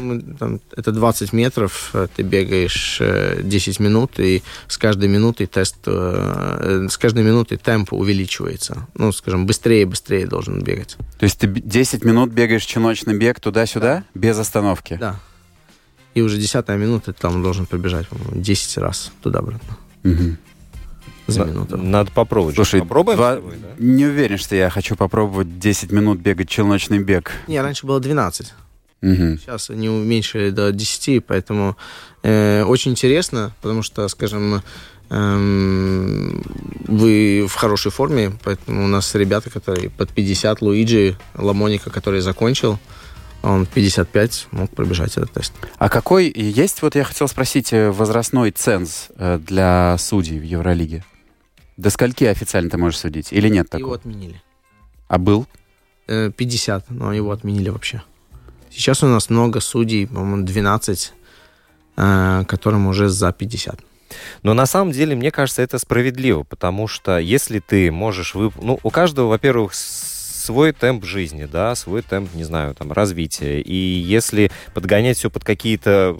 [0.77, 6.83] Это 20 метров, э, ты бегаешь э, 10 минут, и с каждой минутой тест, э,
[6.85, 8.85] э, с каждой минутой темп увеличивается.
[8.93, 10.95] Ну, скажем, быстрее и быстрее должен бегать.
[11.17, 14.95] То есть ты б- 10 минут бегаешь челночный бег туда-сюда без остановки?
[15.01, 15.19] Да.
[16.13, 20.37] И уже десятая минута ты там должен пробежать, по-моему, 10 раз туда-обратно Мгм.
[21.31, 21.77] За минуту.
[21.77, 22.55] Надо попробовать.
[22.55, 23.67] Слушай, попробуем два- тобой, да?
[23.83, 27.31] не уверен, что я хочу попробовать 10 минут бегать челночный бег.
[27.47, 28.53] Не, раньше было 12.
[29.01, 29.39] Мгм.
[29.39, 31.75] Сейчас они уменьшили до 10, поэтому
[32.23, 34.61] э, очень интересно, потому что, скажем,
[35.09, 36.41] эм,
[36.87, 42.79] вы в хорошей форме, поэтому у нас ребята, которые под 50, Луиджи Ламоника, который закончил,
[43.43, 45.53] он 55 мог пробежать этот тест.
[45.79, 51.03] А какой есть, вот я хотел спросить, э, возрастной ценз э, для судей в Евролиге?
[51.81, 53.33] До скольки официально ты можешь судить?
[53.33, 53.95] Или нет Его такого?
[53.95, 54.39] отменили.
[55.07, 55.47] А был?
[56.07, 58.03] Э, 50, но его отменили вообще.
[58.69, 61.13] Сейчас у нас много судей, по-моему, 12,
[61.97, 63.79] э, которым уже за 50.
[64.43, 68.35] Но на самом деле, мне кажется, это справедливо, потому что если ты можешь...
[68.35, 68.53] Вып...
[68.61, 69.73] Ну, у каждого, во-первых,
[70.41, 73.61] свой темп жизни, да, свой темп, не знаю, там, развития.
[73.61, 76.17] И если подгонять все под какие-то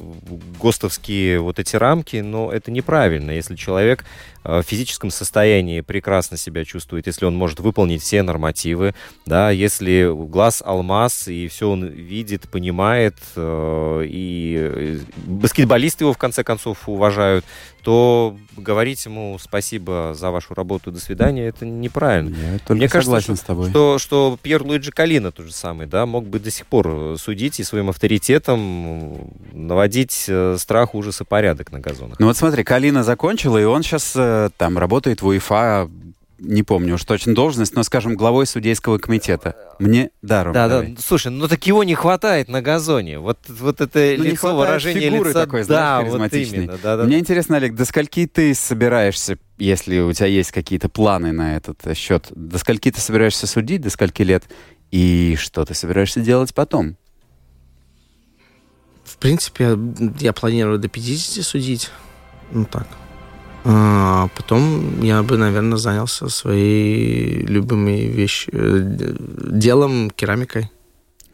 [0.60, 3.32] ГОСТовские вот эти рамки, ну, это неправильно.
[3.32, 4.06] Если человек
[4.41, 8.94] э, в физическом состоянии прекрасно себя чувствует, если он может выполнить все нормативы,
[9.26, 16.18] да, если глаз алмаз, и все он видит, понимает, э, и э, баскетболисты его, в
[16.18, 17.46] конце концов, уважают,
[17.84, 22.36] то говорить ему спасибо за вашу работу, до свидания, это неправильно.
[22.36, 23.70] Я только Мне кажется, согласен с тобой.
[23.70, 27.16] Что, что Пьер Луиджи Калина тот же самый, да, мог бы до сих пор э,
[27.20, 32.20] судить и своим авторитетом наводить э, страх, ужас и порядок на газонах.
[32.20, 34.14] Ну вот смотри, Калина закончила, и он сейчас
[34.58, 35.90] там работает в УЕФА,
[36.40, 39.56] не помню уж точно должность, но, скажем, главой судейского комитета.
[39.78, 40.54] Мне даром.
[40.54, 40.88] Да, давай.
[40.94, 41.02] да.
[41.02, 43.20] Слушай, ну так его не хватает на газоне.
[43.20, 45.46] Вот, вот это Ну, лицо, выражение фигуры лица.
[45.46, 45.66] такой, да,
[46.00, 46.58] знаешь, вот харизматичной.
[46.64, 46.80] именно.
[46.82, 47.04] Да, да.
[47.04, 51.96] Мне интересно, Олег, до скольки ты собираешься, если у тебя есть какие-то планы на этот
[51.96, 54.44] счет, до скольки ты собираешься судить, до скольки лет,
[54.90, 56.98] и что ты собираешься делать потом?
[59.04, 59.78] В принципе,
[60.20, 61.92] я планирую до 50 судить.
[62.52, 62.88] Ну так.
[63.64, 68.52] А потом я бы, наверное, занялся своей любимой вещью,
[69.52, 70.70] делом, керамикой.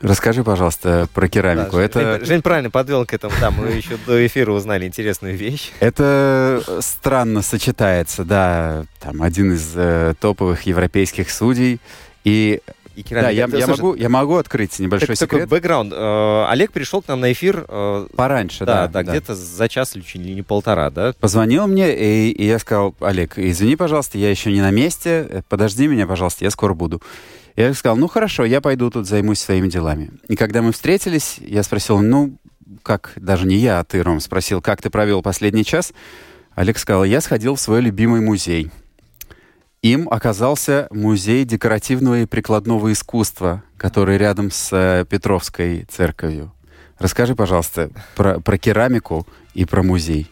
[0.01, 1.77] Расскажи, пожалуйста, про керамику.
[1.77, 3.33] Да, это, Жень, Жень правильно подвел к этому.
[3.41, 5.71] Да, мы еще до эфира узнали интересную вещь.
[5.79, 11.79] это странно сочетается, да, там один из э, топовых европейских судей.
[12.23, 12.61] И
[12.97, 13.57] И да, я, керамика.
[13.57, 15.49] я Слушай, могу, я могу открыть небольшой так- такой секрет.
[15.49, 15.93] бэкграунд.
[15.95, 19.03] Э, Олег пришел к нам на эфир э, Пораньше, Да, да.
[19.03, 21.13] да, где-то за час или чуть ли не полтора, да?
[21.19, 25.41] Позвонил мне, и, и я сказал, Олег, извини, пожалуйста, я еще не на месте, э,
[25.47, 27.01] подожди меня, пожалуйста, я скоро буду.
[27.55, 30.09] Я сказал, ну хорошо, я пойду тут займусь своими делами.
[30.27, 32.33] И когда мы встретились, я спросил, ну,
[32.81, 35.93] как, даже не я, а ты, Ром, спросил, как ты провел последний час?
[36.55, 38.71] Олег сказал, я сходил в свой любимый музей.
[39.81, 46.51] Им оказался музей декоративного и прикладного искусства, который рядом с э, Петровской церковью.
[46.97, 50.27] Расскажи, пожалуйста, про, про керамику и про музей.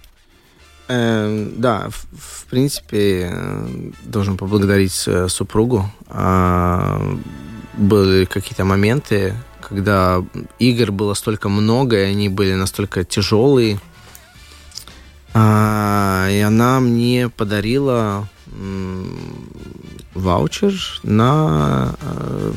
[0.88, 5.86] Э, да, в, в принципе, э, должен поблагодарить э, супругу.
[6.10, 7.02] А,
[7.74, 10.24] были какие-то моменты, когда
[10.60, 13.80] игр было столько много, и они были настолько тяжелые.
[15.38, 18.30] А, и она мне подарила
[20.14, 22.52] ваучер на э,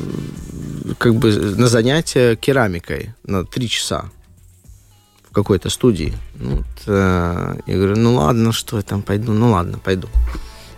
[0.97, 4.05] как бы на занятие керамикой на три часа
[5.29, 6.13] в какой-то студии.
[6.39, 10.07] Вот, э, я говорю, ну ладно, что я там пойду, ну ладно, пойду.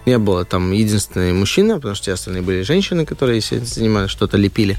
[0.08, 4.76] Я был там единственный мужчина, потому что все остальные были женщины, которые занимались, что-то лепили.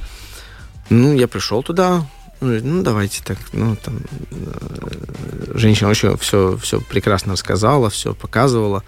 [0.91, 2.05] Ну, я пришел туда,
[2.43, 4.01] ну, давайте так, ну, там,
[4.31, 8.83] э, женщина очень все, все прекрасно рассказала, все показывала.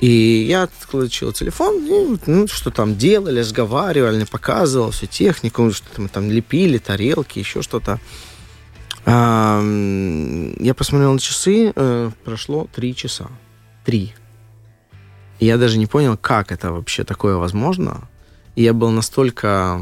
[0.00, 6.08] И я отключил телефон, и, ну, что там делали, разговаривали, показывал всю технику, что мы
[6.08, 8.00] там лепили, тарелки, еще что-то.
[9.06, 9.62] А,
[10.58, 13.28] я посмотрел на часы, э, прошло три часа.
[13.84, 14.14] Три.
[15.38, 18.08] И я даже не понял, как это вообще такое возможно.
[18.56, 19.80] И я был настолько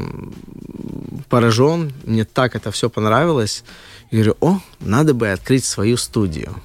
[1.29, 3.63] поражен, мне так это все понравилось.
[4.09, 6.55] И говорю, о, надо бы открыть свою студию.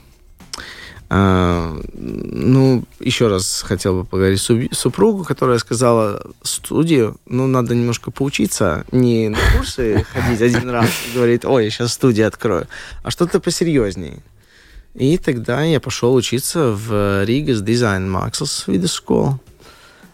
[1.11, 7.75] А, ну, еще раз хотел бы поговорить с су- супругу, которая сказала, студию, ну, надо
[7.75, 12.67] немножко поучиться, не на курсы ходить один раз, и говорит, ой, я сейчас студию открою,
[13.03, 14.23] а что-то посерьезнее.
[14.95, 19.29] И тогда я пошел учиться в Риgas Design Maxels Vidusschule.
[19.29, 19.41] Эм,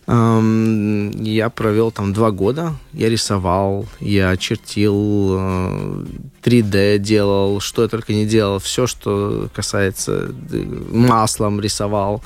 [0.06, 2.74] Я провел там два года.
[2.92, 6.04] Я рисовал, я чертил, э,
[6.42, 8.58] 3D делал, что я только не делал.
[8.58, 12.22] Все, что касается э, маслом рисовал.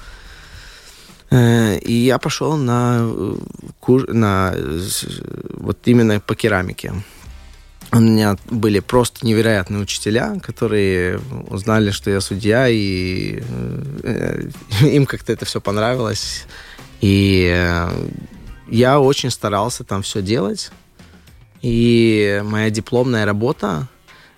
[1.31, 4.81] Э, И я пошел на, э, на э,
[5.55, 6.93] вот именно по керамике.
[7.93, 13.41] У меня были просто невероятные учителя, которые узнали, что я судья, и
[14.03, 14.51] э,
[14.83, 16.45] им как-то это все понравилось.
[17.01, 18.09] И э,
[18.69, 20.71] я очень старался там все делать.
[21.63, 23.89] И моя дипломная работа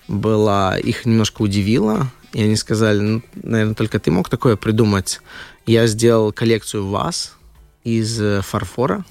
[0.08, 5.20] была, их немножко удивила, и они сказали, ну, наверное, только ты мог такое придумать.
[5.66, 7.36] Я сделал коллекцию ваз
[7.84, 9.04] из э, фарфора,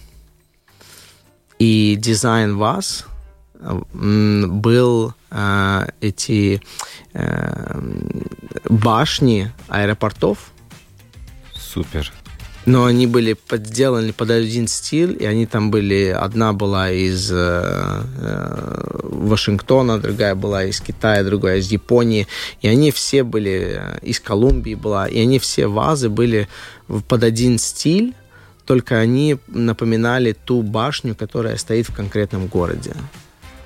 [1.60, 3.06] и дизайн ваз
[3.60, 6.62] м, был э, эти
[7.14, 7.82] э,
[8.70, 10.52] башни аэропортов,
[11.54, 12.12] Супер.
[12.70, 16.10] Но они были подделаны под один стиль, и они там были...
[16.10, 22.28] Одна была из э, э, Вашингтона, другая была из Китая, другая из Японии.
[22.62, 23.80] И они все были...
[23.80, 25.08] э, Из Колумбии была.
[25.08, 26.48] И они все вазы были
[27.08, 28.14] под один стиль,
[28.66, 32.94] только они напоминали ту башню, которая стоит в конкретном городе.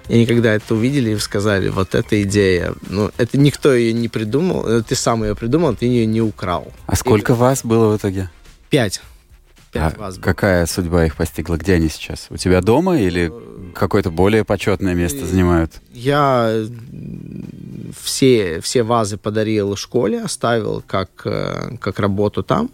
[0.07, 4.65] И они когда это увидели, сказали, вот эта идея, ну, это никто ее не придумал,
[4.65, 6.71] э, ты сам ее придумал, ты ее не украл.
[6.85, 8.29] А сколько вас было в итоге?
[8.73, 9.01] Пять.
[9.71, 10.23] Пять А вас было.
[10.23, 11.57] какая судьба их постигла?
[11.57, 12.25] Где они сейчас?
[12.31, 13.31] У тебя дома или
[13.75, 15.73] какое-то более почетное место занимают?
[15.91, 16.65] Я
[18.01, 22.71] все, все вазы подарил школе, оставил как, э, как работу там.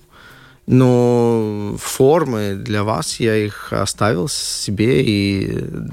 [0.67, 5.87] Но формы для вас я их оставил себе, и э,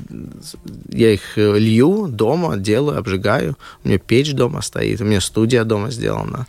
[0.91, 3.59] я их э, лью дома, делаю, обжигаю.
[3.83, 6.47] У меня печь дома стоит, у меня студия дома сделана.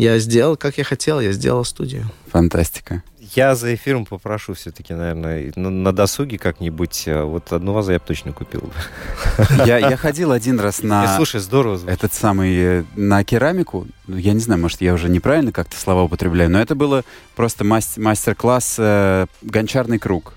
[0.00, 2.06] Я сделал, как я хотел, я сделал студию.
[2.32, 3.02] Фантастика.
[3.36, 7.04] Я за эфиром попрошу все-таки, наверное, на, на досуге как-нибудь.
[7.06, 8.72] э, Вот одну вазу я бы точно купил.
[9.66, 11.96] Я, я ходил один раз И, на Слушай, здорово звучит.
[11.98, 13.86] этот самый, э, на керамику.
[14.08, 17.04] Ну, Я не знаю, может, я уже неправильно как-то слова употребляю, но это было
[17.36, 20.32] просто мас- мастер-класс э, «Гончарный круг».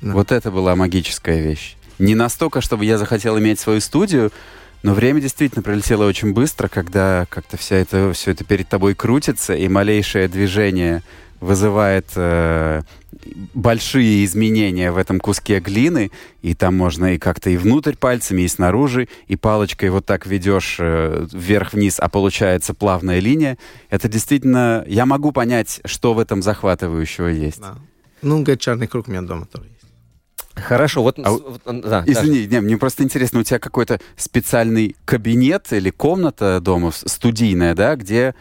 [0.00, 0.12] Да.
[0.12, 1.76] Вот это была магическая вещь.
[1.98, 4.30] Не настолько, чтобы я захотел иметь свою студию,
[4.82, 9.54] но время действительно пролетело очень быстро, когда как-то вся это, все это перед тобой крутится,
[9.54, 11.02] и малейшее движение
[11.40, 12.82] вызывает э,
[13.54, 16.10] большие изменения в этом куске глины,
[16.42, 20.76] и там можно и как-то и внутрь пальцами, и снаружи, и палочкой вот так ведешь
[20.78, 23.58] э, вверх-вниз, а получается плавная линия.
[23.88, 24.84] Это действительно...
[24.86, 27.60] Я могу понять, что в этом захватывающего есть.
[27.60, 27.76] Да.
[28.22, 29.79] Ну, гончарный круг у меня дома тоже есть.
[30.60, 31.18] Хорошо, вот...
[31.18, 32.04] А вот, да.
[32.06, 37.96] Извини, не, мне просто интересно, у тебя какой-то специальный кабинет или комната дома студийная, да,
[37.96, 38.34] где...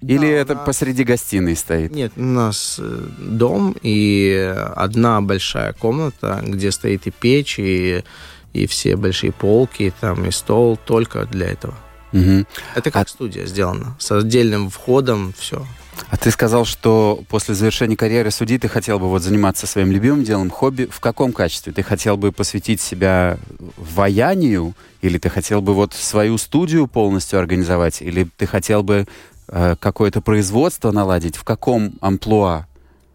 [0.00, 1.90] Или Да, это нас- посреди гостиной стоит?
[1.90, 8.04] Нет, у нас э, дом и одна большая комната, где стоит и печь, и,
[8.52, 11.74] и все большие полки, там и стол только для этого.
[12.12, 12.46] Мгм.
[12.74, 15.66] Это как студия сделана, с отдельным входом, все.
[16.10, 20.24] А ты сказал, что после завершения карьеры судьи ты хотел бы вот заниматься своим любимым
[20.24, 20.88] делом, хобби.
[20.90, 21.72] В каком качестве?
[21.72, 23.36] Ты хотел бы посвятить себя
[23.76, 24.74] ваянию?
[25.02, 28.00] Или ты хотел бы вот свою студию полностью организовать?
[28.00, 29.06] Или ты хотел бы
[29.48, 31.36] э, какое-то производство наладить?
[31.36, 32.66] В каком амплуа?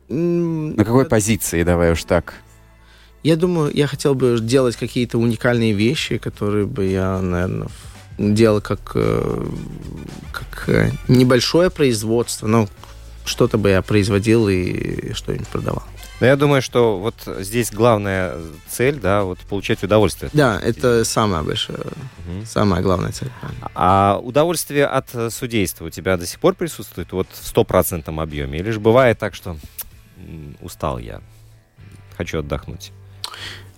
[0.10, 2.36] На какой позиции, давай уж так?
[3.24, 7.70] Я думаю, я хотел бы делать какие-то уникальные вещи, которые бы я, наверное,
[8.18, 9.46] делал как, э,
[10.32, 12.68] как э, небольшое производство, но
[13.26, 15.84] что-то бы я производил и что-нибудь продавал.
[16.20, 18.36] Но я думаю, что вот здесь главная
[18.70, 20.30] цель, да, вот получать удовольствие.
[20.34, 21.80] Да, это самая большая,
[22.26, 22.46] Мгм.
[22.46, 23.30] самая главная цель.
[23.76, 28.60] А удовольствие от судейства у тебя до сих пор присутствует вот в стопроцентном объеме?
[28.60, 29.58] Или же бывает так, что
[30.62, 31.20] устал я,
[32.16, 32.92] хочу отдохнуть?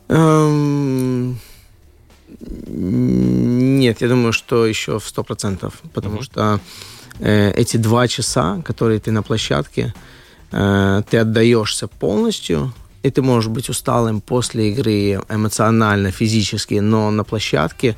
[0.10, 1.40] Эм,
[3.86, 6.24] Нет, я думаю, что еще в 100%, потому Мгм.
[6.24, 6.60] что
[7.20, 9.94] э, эти два часа, которые ты на площадке,
[10.52, 12.74] э, ты отдаешься полностью,
[13.04, 17.96] и ты можешь быть усталым после игры эмоционально, физически, но на площадке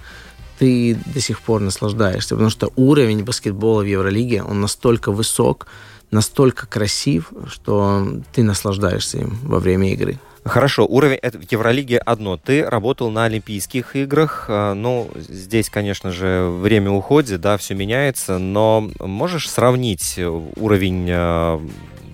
[0.59, 5.67] ты до сих пор наслаждаешься, потому что уровень баскетбола в Евролиге, он настолько высок,
[6.11, 10.19] настолько красив, что ты наслаждаешься им во время игры.
[10.47, 12.37] Хорошо, уровень в Евролиге одно.
[12.37, 14.45] Ты работал на Олимпийских играх.
[14.47, 21.07] э, Ну, здесь, конечно же, время уходит, да, все меняется, но можешь сравнить э, уровень
[21.09, 21.59] э,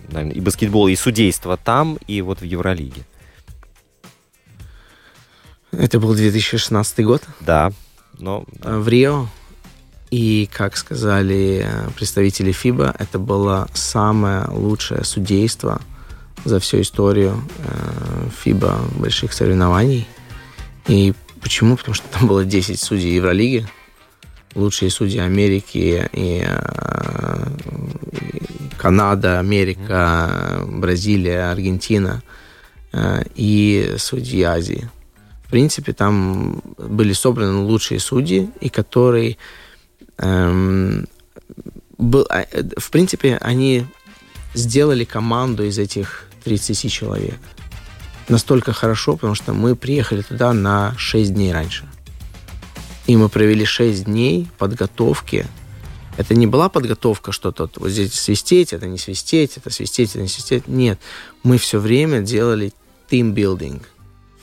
[0.09, 3.03] наверное, и баскетбола, и судейства там, и вот в Евролиге?
[5.71, 7.23] Это был 2016 год.
[7.39, 7.71] Да,
[8.19, 9.27] но в Рио.
[10.11, 15.81] И, как сказали представители ФИБА, это было самое лучшее судейство
[16.45, 20.07] за всю историю э, ФИБА больших соревнований.
[20.87, 21.77] И почему?
[21.77, 23.67] Потому что там было 10 судей Евролиги,
[24.55, 27.47] лучшие судьи Америки и, э,
[28.77, 32.21] Канада, Америка, Бразилия, Аргентина
[32.91, 34.89] э, и судьи Азии.
[35.45, 39.37] В принципе, там были собраны лучшие судьи, и которые
[40.17, 41.07] эм,
[41.97, 42.45] был, а,
[42.77, 43.85] в принципе, они
[44.53, 47.39] сделали команду из этих 30 человек.
[48.29, 51.85] Настолько хорошо, потому что мы приехали туда на 6 дней раньше.
[53.07, 55.45] И мы провели 6 дней подготовки.
[56.17, 60.21] Это не была подготовка, что тут вот здесь свистеть, это не свистеть, это свистеть, это
[60.21, 60.67] не свистеть.
[60.67, 60.99] Нет,
[61.43, 62.71] мы все время делали
[63.09, 63.89] тимбилдинг.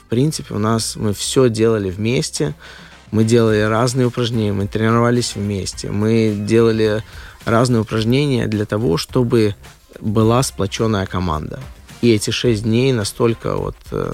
[0.03, 2.53] В принципе, у нас мы все делали вместе.
[3.11, 7.03] Мы делали разные упражнения, мы тренировались вместе, мы делали
[7.43, 9.55] разные упражнения для того, чтобы
[9.99, 11.59] была сплоченная команда.
[12.01, 14.13] И эти шесть дней настолько вот э,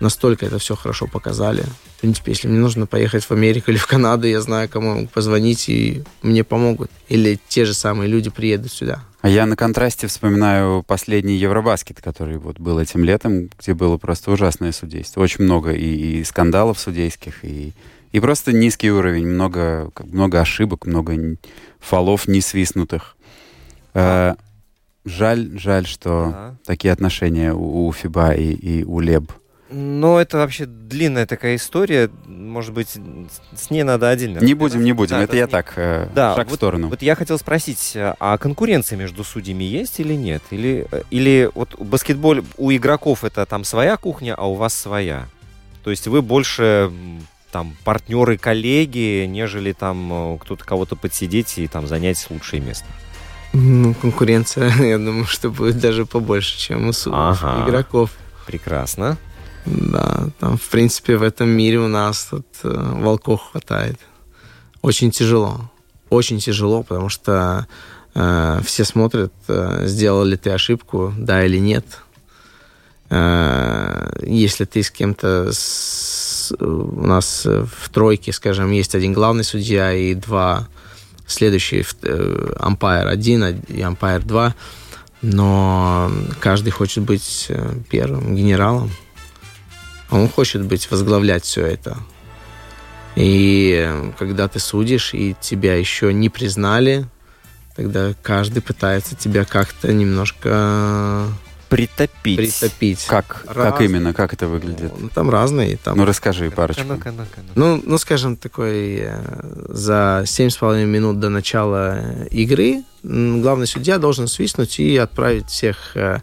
[0.00, 1.62] настолько это все хорошо показали.
[1.96, 5.68] В принципе, если мне нужно поехать в Америку или в Канаду, я знаю, кому позвонить,
[5.68, 6.90] и мне помогут.
[7.08, 9.02] Или те же самые люди приедут сюда.
[9.20, 14.30] А я на контрасте вспоминаю последний Евробаскет, который вот был этим летом, где было просто
[14.30, 15.20] ужасное судейство.
[15.20, 17.74] Очень много и, и скандалов судейских, и,
[18.12, 21.36] и просто низкий уровень, много, много ошибок, много
[21.78, 23.14] фолов не свистнутых.
[23.92, 24.36] Э,
[25.04, 26.56] жаль, жаль, что ага.
[26.64, 29.32] такие отношения у, у ФИБА и, и у ЛЕБ.
[29.72, 32.10] Ну, это вообще длинная такая история.
[32.26, 32.98] Может быть,
[33.54, 34.40] с ней надо отдельно.
[34.40, 35.16] Не будем, не будем.
[35.16, 35.50] Да, это я не...
[35.50, 36.88] так, э, да, шаг вот, в сторону.
[36.88, 40.42] Вот я хотел спросить, а конкуренция между судьями есть или нет?
[40.50, 45.28] Или, э, или вот баскетбол у игроков это там своя кухня, а у вас своя?
[45.84, 46.90] То есть вы больше
[47.52, 52.86] там партнеры, коллеги, нежели там э, кто-то кого-то подсидеть и там занять лучшее место?
[53.52, 57.64] Ну, конкуренция, я думаю, что будет даже побольше, чем у ага.
[57.66, 58.10] игроков.
[58.46, 59.18] Прекрасно.
[59.66, 63.98] Да, там, в принципе, в этом мире у нас тут э, волков хватает.
[64.82, 65.70] Очень тяжело.
[66.08, 67.66] Очень тяжело, потому что
[68.14, 71.84] э, все смотрят, э, сделал ли ты ошибку, да или нет.
[73.10, 75.50] Э, если ты с кем-то...
[75.52, 80.68] С, у нас в тройке, скажем, есть один главный судья и два
[81.30, 84.54] следующие, э, ампайр 1 и ампайр 2,
[85.22, 86.10] но
[86.40, 88.90] каждый хочет быть э, первым генералом.
[90.10, 91.96] Он хочет быть, возглавлять все это.
[93.16, 97.06] И когда ты судишь, и тебя еще не признали,
[97.76, 101.28] тогда каждый пытается тебя как-то немножко
[101.70, 102.36] притопить.
[102.36, 103.06] Притопить.
[103.06, 104.92] Как, как именно, как это выглядит?
[104.98, 105.78] Ну, там разные.
[105.78, 105.96] Там...
[105.96, 106.82] Ну, расскажи парочку.
[106.86, 109.22] Ну, ну, ну, ну, скажем, такой, э,
[109.68, 116.20] за 7,5 минут до начала игры главный судья должен свистнуть и отправить всех э,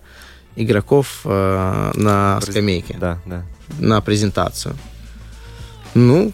[0.55, 2.95] игроков э, на скамейке.
[2.99, 3.43] Да, да
[3.79, 4.75] на презентацию.
[5.93, 6.31] Ну,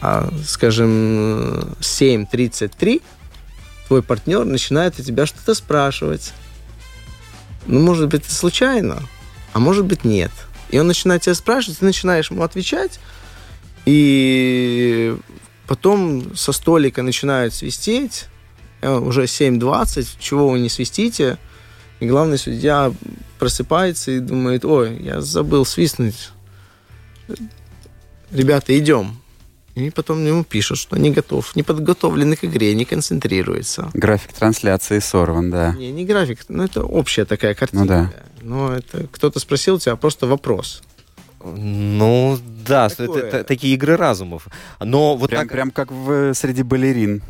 [0.00, 3.02] а, скажем, 7.33
[3.86, 6.32] твой партнер начинает у тебя что-то спрашивать.
[7.66, 9.02] Ну, может быть, это случайно,
[9.52, 10.30] а может быть, нет.
[10.70, 13.00] И он начинает тебя спрашивать, ты начинаешь ему отвечать,
[13.84, 15.16] и
[15.66, 18.26] потом со столика начинают свистеть,
[18.80, 21.38] э, уже 7.20, чего вы не свистите,
[22.00, 22.92] и главный судья
[23.38, 26.30] просыпается и думает, ой, я забыл свистнуть
[28.30, 29.17] ребята, идем.
[29.78, 33.90] И потом ему пишут, что не готов, не подготовлены к игре, не концентрируется.
[33.94, 35.74] График трансляции сорван, да.
[35.78, 37.82] Не, не график, ну это общая такая картина.
[37.82, 38.10] Ну да.
[38.42, 40.82] Но это кто-то спросил тебя просто вопрос.
[41.44, 43.22] Ну да, Такое...
[43.22, 44.48] это, это такие игры разумов.
[44.80, 45.52] Но вот прям, так...
[45.52, 47.22] прям как в среди балерин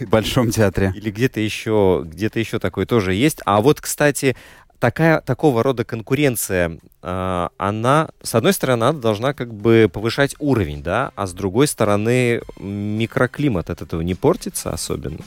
[0.00, 0.92] в Большом театре.
[0.94, 3.38] Или где-то еще, где-то еще такое тоже есть.
[3.44, 4.36] А вот, кстати,
[4.78, 10.82] такая, такого рода конкуренция, э, она, с одной стороны, она должна как бы повышать уровень,
[10.82, 15.24] да, а с другой стороны, микроклимат от этого не портится особенно?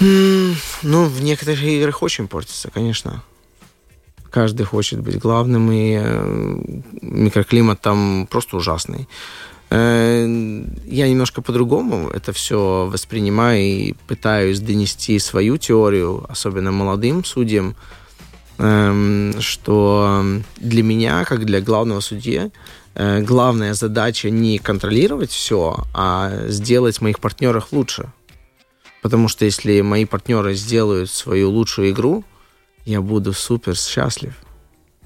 [0.00, 3.22] Ну, в некоторых играх очень портится, конечно.
[4.30, 6.56] Каждый хочет быть главным, и э,
[7.02, 9.06] микроклимат там просто ужасный.
[9.74, 10.26] Э,
[10.84, 17.74] я немножко по-другому это все воспринимаю и пытаюсь донести свою теорию, особенно молодым судьям,
[18.58, 20.22] эм, что
[20.58, 22.50] для меня, как для главного судьи,
[22.94, 28.12] э, главная задача не контролировать все, а сделать моих партнеров лучше.
[29.00, 32.24] Потому что если мои партнеры сделают свою лучшую игру,
[32.84, 34.34] я буду супер счастлив.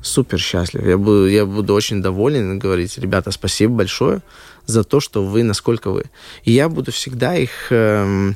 [0.03, 0.85] Супер счастлив.
[0.85, 4.23] Я буду, я буду очень доволен говорить, ребята, спасибо большое
[4.67, 6.05] за то, что вы, насколько вы.
[6.45, 8.33] И я буду всегда их э,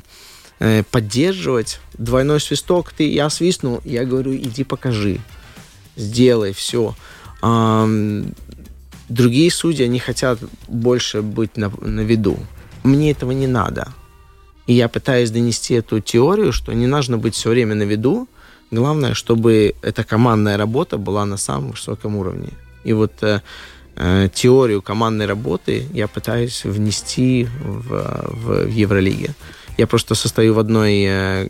[0.59, 1.79] э, поддерживать.
[1.93, 5.19] Двойной свисток, ты, я свистнул, я говорю, иди покажи,
[5.95, 6.95] сделай все.
[7.43, 8.23] Э,
[9.09, 12.37] другие судьи, они хотят больше быть на, на виду.
[12.83, 13.87] Мне этого не надо.
[14.67, 18.27] И я пытаюсь донести эту теорию, что не нужно быть все время на виду.
[18.71, 22.49] Главное, чтобы эта командная работа была на самом высоком уровне.
[22.85, 23.41] И вот Э,
[24.33, 29.35] теорию командной работы я пытаюсь внести в, в, в Евролиге.
[29.77, 31.47] Я просто состою в одной э,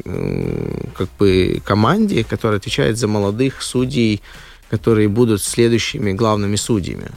[0.95, 4.21] как бы команде, которая отвечает за молодых судей,
[4.69, 7.11] которые будут следующими главными судьями.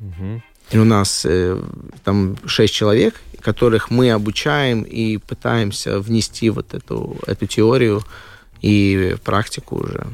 [0.00, 0.42] Угу.
[0.70, 1.58] И у нас э,
[2.04, 8.02] там шесть человек, которых мы обучаем и пытаемся внести вот эту, эту теорию
[8.60, 10.06] и практику уже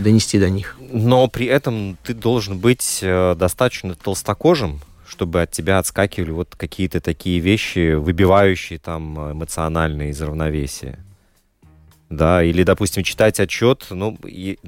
[0.00, 0.76] донести до них.
[0.92, 7.00] Но при этом ты должен быть э, достаточно толстокожим, чтобы от тебя отскакивали вот какие-то
[7.00, 10.98] такие вещи, выбивающие там эмоционально из равновесия.
[12.08, 14.58] Да, или, допустим, читать отчет, ну, и,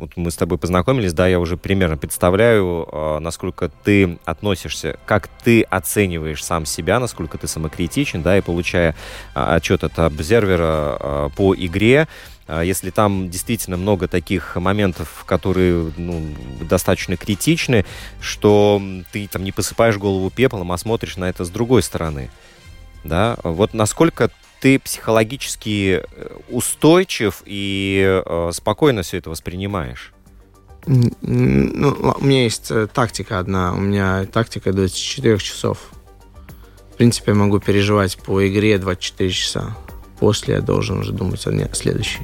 [0.00, 5.28] вот мы с тобой познакомились, да, я уже примерно представляю, э, насколько ты относишься, как
[5.28, 8.94] ты оцениваешь сам себя, насколько ты самокритичен, да, и получая э,
[9.34, 12.08] отчет от обсервера э, по игре,
[12.64, 16.22] если там действительно много таких моментов, которые ну,
[16.60, 17.84] достаточно критичны,
[18.20, 18.82] что
[19.12, 22.30] ты там не посыпаешь голову пеплом, а смотришь на это с другой стороны.
[23.04, 23.36] Да?
[23.42, 24.30] Вот насколько
[24.60, 30.12] ты психологически э, устойчив и э, спокойно все это воспринимаешь?
[30.86, 33.72] Ну, у меня есть э, тактика одна.
[33.72, 35.78] У меня тактика 24 часов.
[36.92, 39.76] В принципе, я могу переживать по игре 24 часа.
[40.18, 42.20] После я должен уже думать о следующей.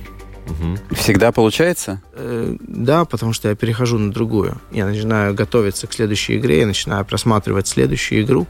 [0.47, 0.97] Угу.
[0.97, 2.01] Всегда получается?
[2.13, 4.61] Э, да, потому что я перехожу на другую.
[4.71, 8.47] Я начинаю готовиться к следующей игре, я начинаю просматривать следующую игру,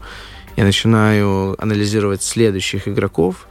[0.55, 3.47] я начинаю анализировать следующих игроков.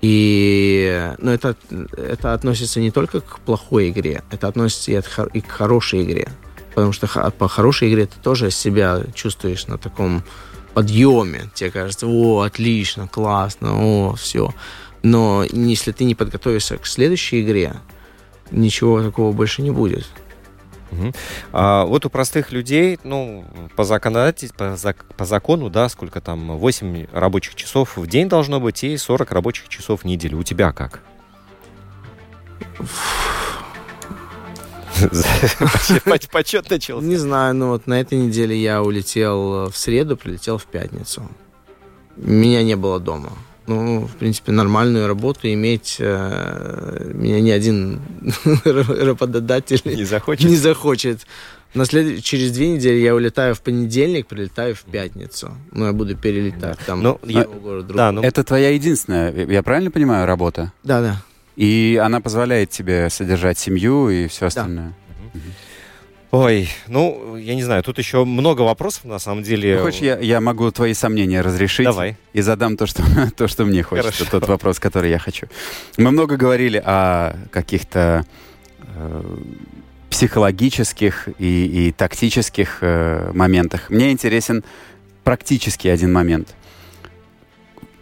[0.00, 1.56] И, но это,
[1.96, 6.28] это относится не только к плохой игре, это относится и, от, и к хорошей игре.
[6.74, 10.22] Потому что по хорошей игре ты тоже себя чувствуешь на таком
[10.74, 11.50] подъеме.
[11.54, 14.54] Тебе кажется, о, отлично, классно, о, все.
[15.02, 17.74] Но если ты не подготовишься к следующей игре,
[18.50, 20.06] ничего такого больше не будет.
[20.90, 21.12] Угу.
[21.52, 23.44] А, вот у простых людей, ну,
[23.76, 24.76] по, законодатель, по,
[25.16, 29.68] по закону, да, сколько там, 8 рабочих часов в день должно быть и 40 рабочих
[29.68, 30.38] часов в неделю.
[30.38, 31.02] У тебя как?
[36.32, 37.06] Почет начался.
[37.06, 41.28] Не знаю, но вот на этой неделе я улетел в среду, прилетел в пятницу.
[42.16, 43.30] Меня не было дома
[43.68, 48.00] ну, в принципе, нормальную работу иметь э, меня ни один
[48.64, 50.48] работодатель не захочет.
[50.48, 51.26] Не захочет.
[51.74, 52.24] На след...
[52.24, 55.52] Через две недели я улетаю в понедельник, прилетаю в пятницу.
[55.70, 57.02] Ну, я буду перелетать там.
[57.02, 57.46] Ну, я...
[57.94, 58.22] да, ну...
[58.22, 60.72] Это твоя единственная, я правильно понимаю, работа?
[60.82, 61.22] Да, да.
[61.56, 64.94] И она позволяет тебе содержать семью и все остальное?
[65.34, 65.38] Да.
[65.38, 65.48] Угу.
[66.30, 69.76] Ой, ну, я не знаю, тут еще много вопросов, на самом деле.
[69.76, 71.86] Ну, хочешь, я, я могу твои сомнения разрешить?
[71.86, 72.18] Давай.
[72.34, 73.02] И задам то, что,
[73.36, 74.40] то, что мне хочется, Хорошо.
[74.40, 75.46] тот вопрос, который я хочу.
[75.96, 78.26] Мы много говорили о каких-то
[78.94, 79.36] э,
[80.10, 83.88] психологических и, и тактических э, моментах.
[83.88, 84.64] Мне интересен
[85.24, 86.54] практически один момент.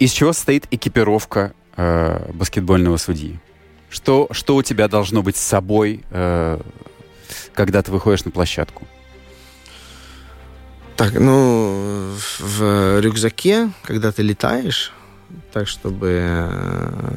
[0.01, 3.39] Из чего состоит экипировка э, баскетбольного судьи?
[3.89, 6.61] Что, что у тебя должно быть с собой э,
[7.57, 8.87] когда ты выходишь на площадку?
[10.97, 14.93] Так, ну, в рюкзаке, когда ты летаешь,
[15.53, 17.15] так, чтобы э,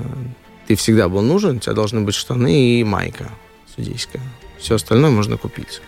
[0.68, 3.30] ты всегда был нужен, у тебя должны быть штаны и майка
[3.76, 4.22] судейская.
[4.58, 5.82] Все остальное можно купить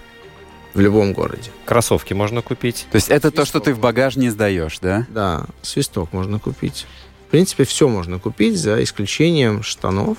[0.73, 1.51] в любом городе.
[1.65, 2.87] Кроссовки можно купить.
[2.91, 3.35] То есть это свисток.
[3.35, 5.05] то, что ты в багаж не сдаешь, да?
[5.09, 6.85] Да, свисток можно купить.
[7.27, 10.17] В принципе, все можно купить, за исключением штанов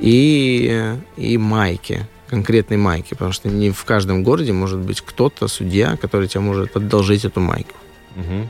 [0.00, 5.96] и, и майки конкретной майки, потому что не в каждом городе может быть кто-то, судья,
[5.96, 7.74] который тебе может одолжить эту майку.
[8.16, 8.48] Угу.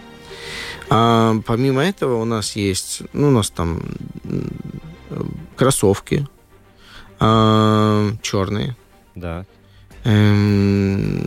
[0.91, 3.83] А, помимо этого у нас есть, ну, у нас там
[5.57, 6.27] кроссовки
[7.19, 8.77] а, черные.
[9.15, 9.45] Да.
[10.05, 11.27] Эм,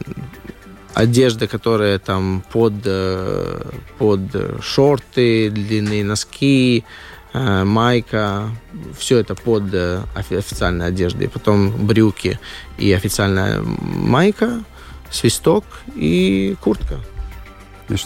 [0.94, 3.62] одежда, которая там под, э,
[3.98, 4.22] под
[4.62, 8.50] шорты, длинные носки, Э, майка,
[8.98, 11.30] все это под э, официальной одеждой.
[11.30, 12.40] Потом брюки
[12.78, 14.64] и официальная майка,
[15.12, 15.64] свисток
[15.96, 17.00] и куртка.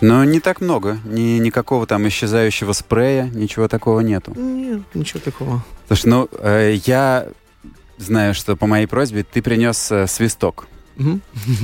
[0.02, 1.00] Но не так много.
[1.04, 4.34] Ни, никакого там исчезающего спрея, ничего такого нету.
[4.36, 5.64] Нет, ничего такого.
[5.88, 7.28] Слушай, ну, э, я
[7.98, 10.68] знаю, что по моей просьбе ты принес э, свисток.
[10.98, 11.20] Угу.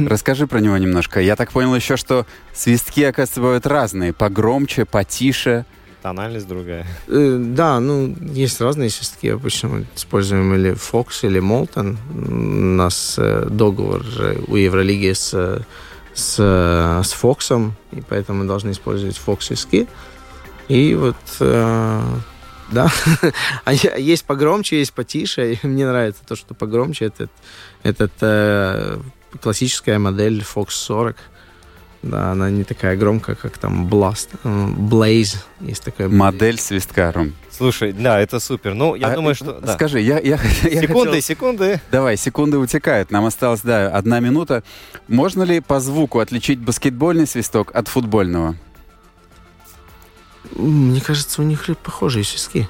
[0.07, 1.21] Расскажи про него немножко.
[1.21, 4.13] Я так понял еще, что свистки, оказывается, бывают разные.
[4.13, 5.65] Погромче, потише.
[6.01, 6.85] Тональность другая.
[7.07, 9.27] Э, да, ну, есть разные свистки.
[9.27, 11.97] Обычно мы используем или Fox, или Molten.
[12.13, 14.03] У нас э, договор
[14.47, 15.31] у Евролиги с,
[16.13, 19.87] с, с Fox, и поэтому мы должны использовать Fox свистки.
[20.69, 22.01] И вот, э,
[22.71, 22.91] да,
[23.65, 25.53] а есть погромче, есть потише.
[25.53, 27.05] И мне нравится то, что погромче.
[27.05, 27.27] Это,
[27.83, 28.99] это э,
[29.41, 31.17] классическая модель Fox 40
[32.01, 34.29] Да, она не такая громкая, как там Blast.
[34.45, 36.07] э, Blaze есть такая.
[36.07, 37.33] Модель свистка, Ром.
[37.51, 38.73] Слушай, да, это супер.
[38.73, 39.59] Ну, я А, думаю, э, что...
[39.59, 39.73] да.
[39.73, 41.81] Скажи, я, я, я Секунды, хотел- секунды.
[41.91, 43.11] Давай, секунды утекают.
[43.11, 44.63] Нам осталось, да, одна минута.
[45.09, 48.55] Можно ли по звуку отличить баскетбольный свисток от футбольного?
[50.55, 52.67] Мне кажется, у них похожие свистки.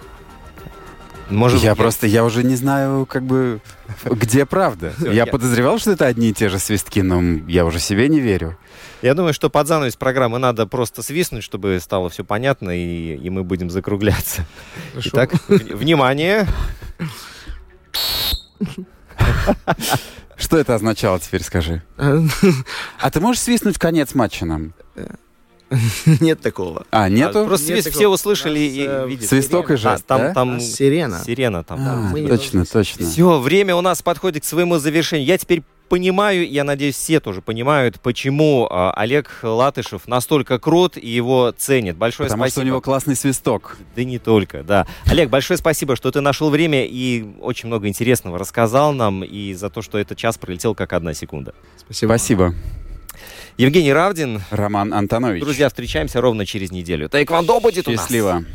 [1.30, 3.62] Может, я просто, я уже не знаю, как бы,
[4.06, 4.94] где правда.
[5.00, 8.20] Я я- подозревал, что это одни и те же свистки, но я уже себе не
[8.20, 8.58] верю.
[9.02, 13.30] Я думаю, что под занавес программы надо просто свистнуть, чтобы стало все понятно, и, и
[13.30, 14.46] мы будем закругляться.
[14.92, 15.10] Хорошо.
[15.14, 16.48] Итак, внимание.
[20.36, 21.82] Что это означало теперь, скажи?
[23.00, 24.74] А ты можешь свистнуть конец матча нам?
[26.20, 26.86] Нет такого.
[26.92, 27.46] А, А, нету?
[27.46, 28.00] Просто Нет свист такого.
[28.00, 29.30] все услышали нас, и э, видят.
[29.30, 30.34] Свисток и А, жест, там, да?
[30.34, 31.22] там Сирена.
[31.26, 31.80] сирена там.
[31.82, 33.06] А, точно, точно.
[33.06, 35.28] Все, время у нас подходит к своему завершению.
[35.28, 41.08] Я теперь понимаю, я надеюсь, все тоже понимают, почему а, Олег Латышев настолько крут и
[41.08, 41.98] его ценят.
[41.98, 42.64] Большое Потому что спасибо.
[42.64, 43.78] у него классный свисток.
[43.96, 44.86] Да не только, да.
[45.06, 49.70] Олег, большое спасибо, что ты нашел время и очень много интересного рассказал нам, и за
[49.70, 51.54] то, что этот час пролетел как одна секунда.
[51.78, 52.10] Спасибо.
[52.10, 52.54] Спасибо.
[53.60, 54.42] Евгений Равдин.
[54.52, 55.44] Роман Антонович.
[55.44, 57.10] Друзья, встречаемся ровно через неделю.
[57.10, 58.00] Тайквандо будет у нас.
[58.00, 58.46] Счастливо.